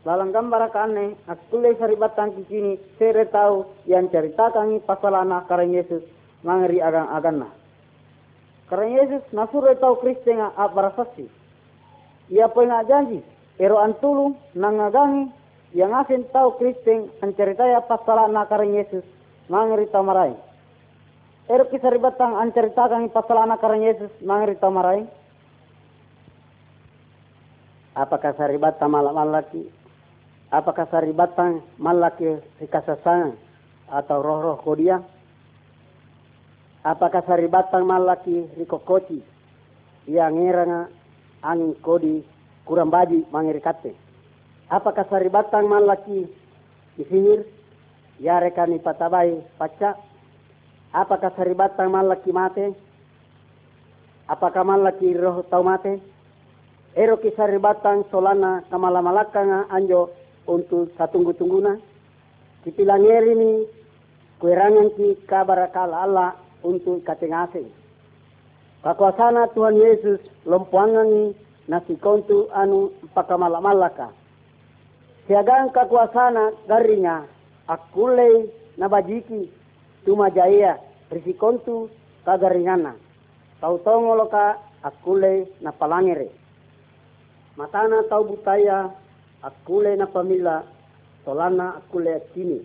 [0.03, 6.03] Lalang gambar kane, aku le saribatan kini sere tahu yang cerita kami pasalana karena Yesus
[6.43, 7.47] mangeri agang agana.
[8.67, 11.23] Karena Yesus nasur tahu Kristen abarasasi.
[12.35, 13.23] Ia pun janji,
[13.55, 15.31] ero antulu nangagangi
[15.71, 19.07] yang asin tahu Kristen ya pasalana karena Yesus
[19.47, 20.35] mangeri tamarai.
[21.51, 25.03] Ero kisaribatan ancerita kami pasalana karena Yesus mangeri tamarai.
[27.93, 29.69] Apakah saribata malam lagi
[30.49, 33.37] apakah saribatan malaki rikasasan
[33.85, 34.97] atau roh-roh kodia?
[36.81, 39.21] Apakah saribatan malaki rikokoci
[40.09, 40.91] yang ngeranga
[41.43, 42.23] angin kodi
[42.63, 43.95] kurang baji mangirikate
[44.71, 46.27] apakah saribatan malaki
[46.95, 47.43] isihir
[48.19, 49.97] ya rekani patabai paca
[50.93, 52.73] apakah saribatan malaki mate
[54.29, 56.01] apakah malaki roh tau mate
[56.93, 60.13] ero kisaribatan solana kamalamalakanga anjo
[60.45, 61.79] untuk satunggu-tungguna.
[62.63, 63.51] Kipilangeri ni
[64.39, 66.29] kuerangan ki kabar kala Allah
[66.63, 67.67] untuk katengase.
[68.83, 71.31] Kakuasana Tuhan Yesus lompuangan
[71.67, 74.11] nasi kontu anu pakamalak-malaka.
[75.27, 77.23] Siagang kakuasana garinya
[77.67, 79.51] akule nabajiki
[80.05, 80.79] tuma jaya
[81.11, 81.89] risikontu
[82.25, 82.95] kagaringana.
[83.61, 86.29] Tau tongoloka akule na palangere.
[87.57, 88.89] Matana tau butaya
[89.43, 90.63] akule na pamila
[91.25, 92.59] solana akule kini.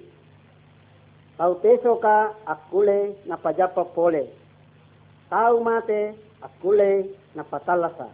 [1.38, 4.26] Tau teso ka akule na pajapa pole.
[5.30, 8.08] Tau mate akule na patalasa.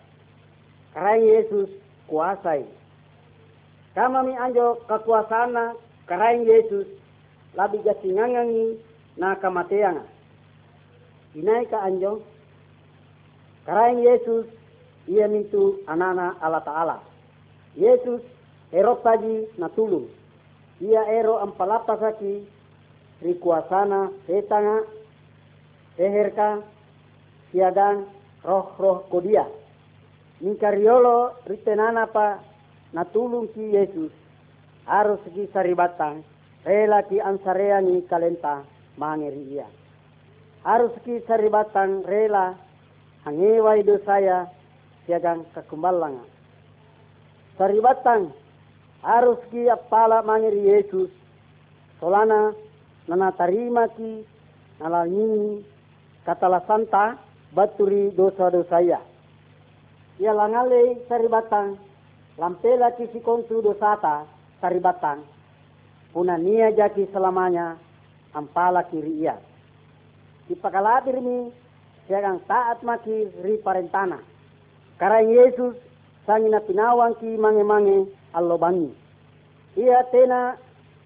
[0.95, 1.71] Karai Yesus
[2.09, 2.65] kuasai.
[3.95, 5.75] Kama mi anjo kekuasana
[6.05, 6.87] karai Yesus
[7.57, 8.79] labi gasingangangi
[9.17, 10.05] na kamateanga.
[11.35, 12.23] Inai ka anjo
[13.67, 14.47] karai Yesus
[15.09, 16.97] ia mintu anana Allah Ta'ala.
[17.77, 18.21] Yesus
[18.73, 20.09] ero tadi na tulung.
[20.81, 22.45] Ia ero ampalapa saki
[23.23, 24.85] rikuasana setanga
[25.97, 26.63] seherka
[27.51, 28.05] siagang
[28.45, 29.47] roh-roh kodia.
[30.43, 32.43] Nikariolo ritenana pa
[32.93, 34.24] natulung ki Yesus
[36.65, 38.65] rela ki ansarea ni kalenta
[38.97, 39.69] mangeri ia.
[40.65, 42.57] Harus ki saribatang rela
[43.25, 44.49] hangewai dosaya
[45.05, 46.25] siagang kekumbalanga.
[49.05, 51.13] Harus ki apala mangeri Yesus
[52.01, 52.57] solana
[53.09, 54.25] nana tarima ki
[54.81, 55.61] nalalini
[56.25, 57.21] katala santa
[57.53, 59.01] baturi dosa-dosa ya.
[60.17, 61.77] Ia langale saribatang
[62.41, 64.25] lampela kisi kontu dosata
[64.65, 65.21] saribatang
[66.17, 67.77] puna nia jaki selamanya
[68.33, 69.37] ampala kiri ia.
[70.49, 71.53] Ipakaladir mi
[72.09, 74.25] siagang taat maki ri parentana.
[74.97, 75.77] Karang Yesus
[76.25, 78.89] sangina pinawang ki mange-mange allo bangi.
[79.77, 80.57] Ia tena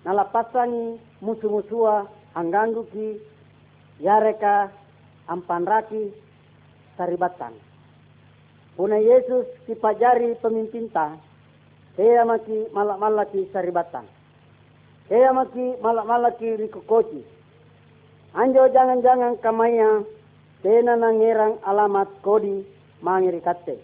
[0.07, 2.07] nalapasangi musuh-musuha
[2.39, 3.19] angganggu ki
[3.99, 4.71] yareka
[5.27, 6.15] ampanraki
[6.95, 7.59] saribatan.
[8.79, 11.28] Puna Yesus kipajari pemimpinta, Kaya
[11.99, 14.07] maki malak-malaki saribatan.
[15.11, 17.22] Kaya maki malak-malaki rikukoci.
[18.38, 20.07] Anjo jangan-jangan kamaya
[20.62, 22.62] tena nangerang alamat kodi
[23.03, 23.82] mangirikate.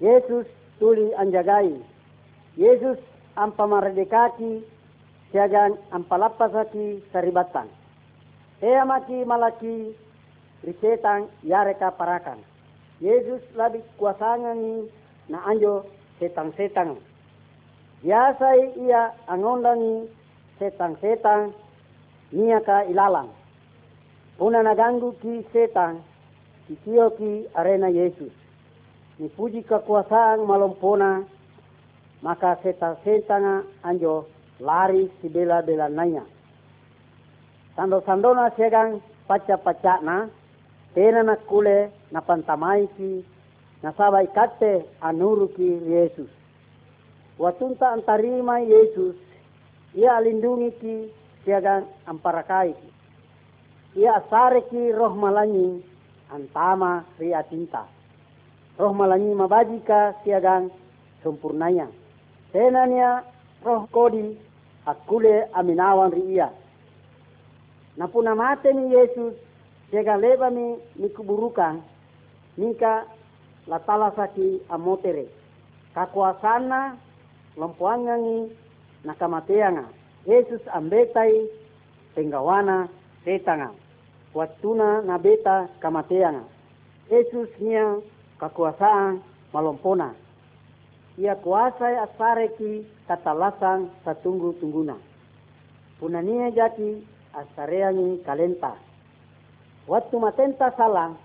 [0.00, 0.48] Yesus
[0.80, 1.76] tuli anjagai.
[2.56, 2.96] Yesus
[3.36, 4.64] ampamardekaki
[5.28, 7.68] siagan ampalapasaki saribatan.
[8.64, 9.92] Kaya maki malaki
[10.64, 12.40] risetang yareka parakan.
[13.02, 14.88] Yesus labi kuasangani
[15.28, 15.84] na anjo
[16.24, 16.96] setang-setang.
[18.00, 18.48] Biasa
[18.80, 20.08] ia angondangi
[20.56, 21.52] setang-setang
[22.32, 23.28] niaka ilalang.
[24.40, 26.00] Una naganggu ki setang,
[26.64, 28.32] kikio ki arena Yesus.
[29.20, 31.28] Nipuji kekuasaan malompona,
[32.24, 34.24] maka setang-setang anjo
[34.64, 36.24] lari si bela-bela nanya.
[37.76, 40.26] Sando-sandona segang paca-paca na,
[40.96, 43.22] tena na kule na pantamai ki,
[43.84, 46.32] na saba ikate anuru ki Yesus.
[47.36, 49.12] Watunta antarima Yesus,
[49.92, 50.94] ia alindungi ki
[51.44, 52.88] siagang amparakai ki.
[54.00, 55.84] Ia asare ki roh malanyi
[56.32, 57.84] antama ria tinta.
[58.80, 60.72] Roh malanyi mabajika siagang
[61.20, 61.92] sempurnanya.
[62.56, 63.20] Tenanya
[63.60, 64.32] roh kodi
[64.88, 66.48] akule aminawan ria.
[68.00, 69.36] Napuna mate ni Yesus
[69.92, 71.84] siagan leba mi mi kuburukan
[73.66, 75.26] latala saki amotere.
[75.94, 76.96] Kakuasana
[77.56, 78.52] lompoangangi
[79.04, 79.84] nakamateanga.
[80.26, 81.48] Yesus ambetai
[82.14, 82.88] penggawana
[83.24, 83.70] setanga
[84.34, 86.44] watuna nabeta kamateanga.
[87.10, 88.00] Yesus nia
[88.40, 90.14] kakuasaan malompona.
[91.18, 94.96] Ia kuasa asareki katalasang satunggu tungguna
[96.04, 97.00] punania jati
[97.32, 98.76] asareangi kalenta.
[99.88, 101.16] Waktu matenta salang,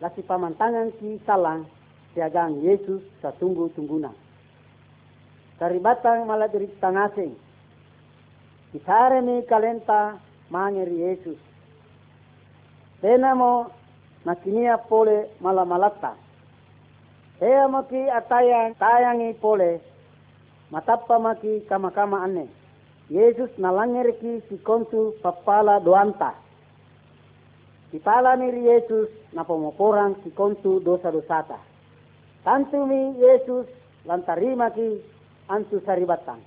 [0.00, 1.68] lasi pamantangan ki salang,
[2.14, 4.12] siagang Yesus satunggu tungguna.
[5.60, 7.36] Karibatang malah diri tangasing.
[8.72, 10.16] Kisare mi kalenta
[10.48, 11.38] mangeri Yesus.
[13.04, 13.68] Tenamo
[14.24, 16.16] nakinia pole malah malata.
[17.42, 19.82] Hea maki atayang tayangi pole,
[20.70, 22.46] matapa maki kama-kama ane.
[23.10, 26.38] Yesus nalangeri ki si kontu papala doanta.
[27.92, 31.71] Kipala ni Yesus na pomoporang si kontu dosa-dosata.
[32.42, 33.66] Tantu mi Yesus
[34.06, 34.98] lantarima ki
[35.48, 36.42] antu saribatang.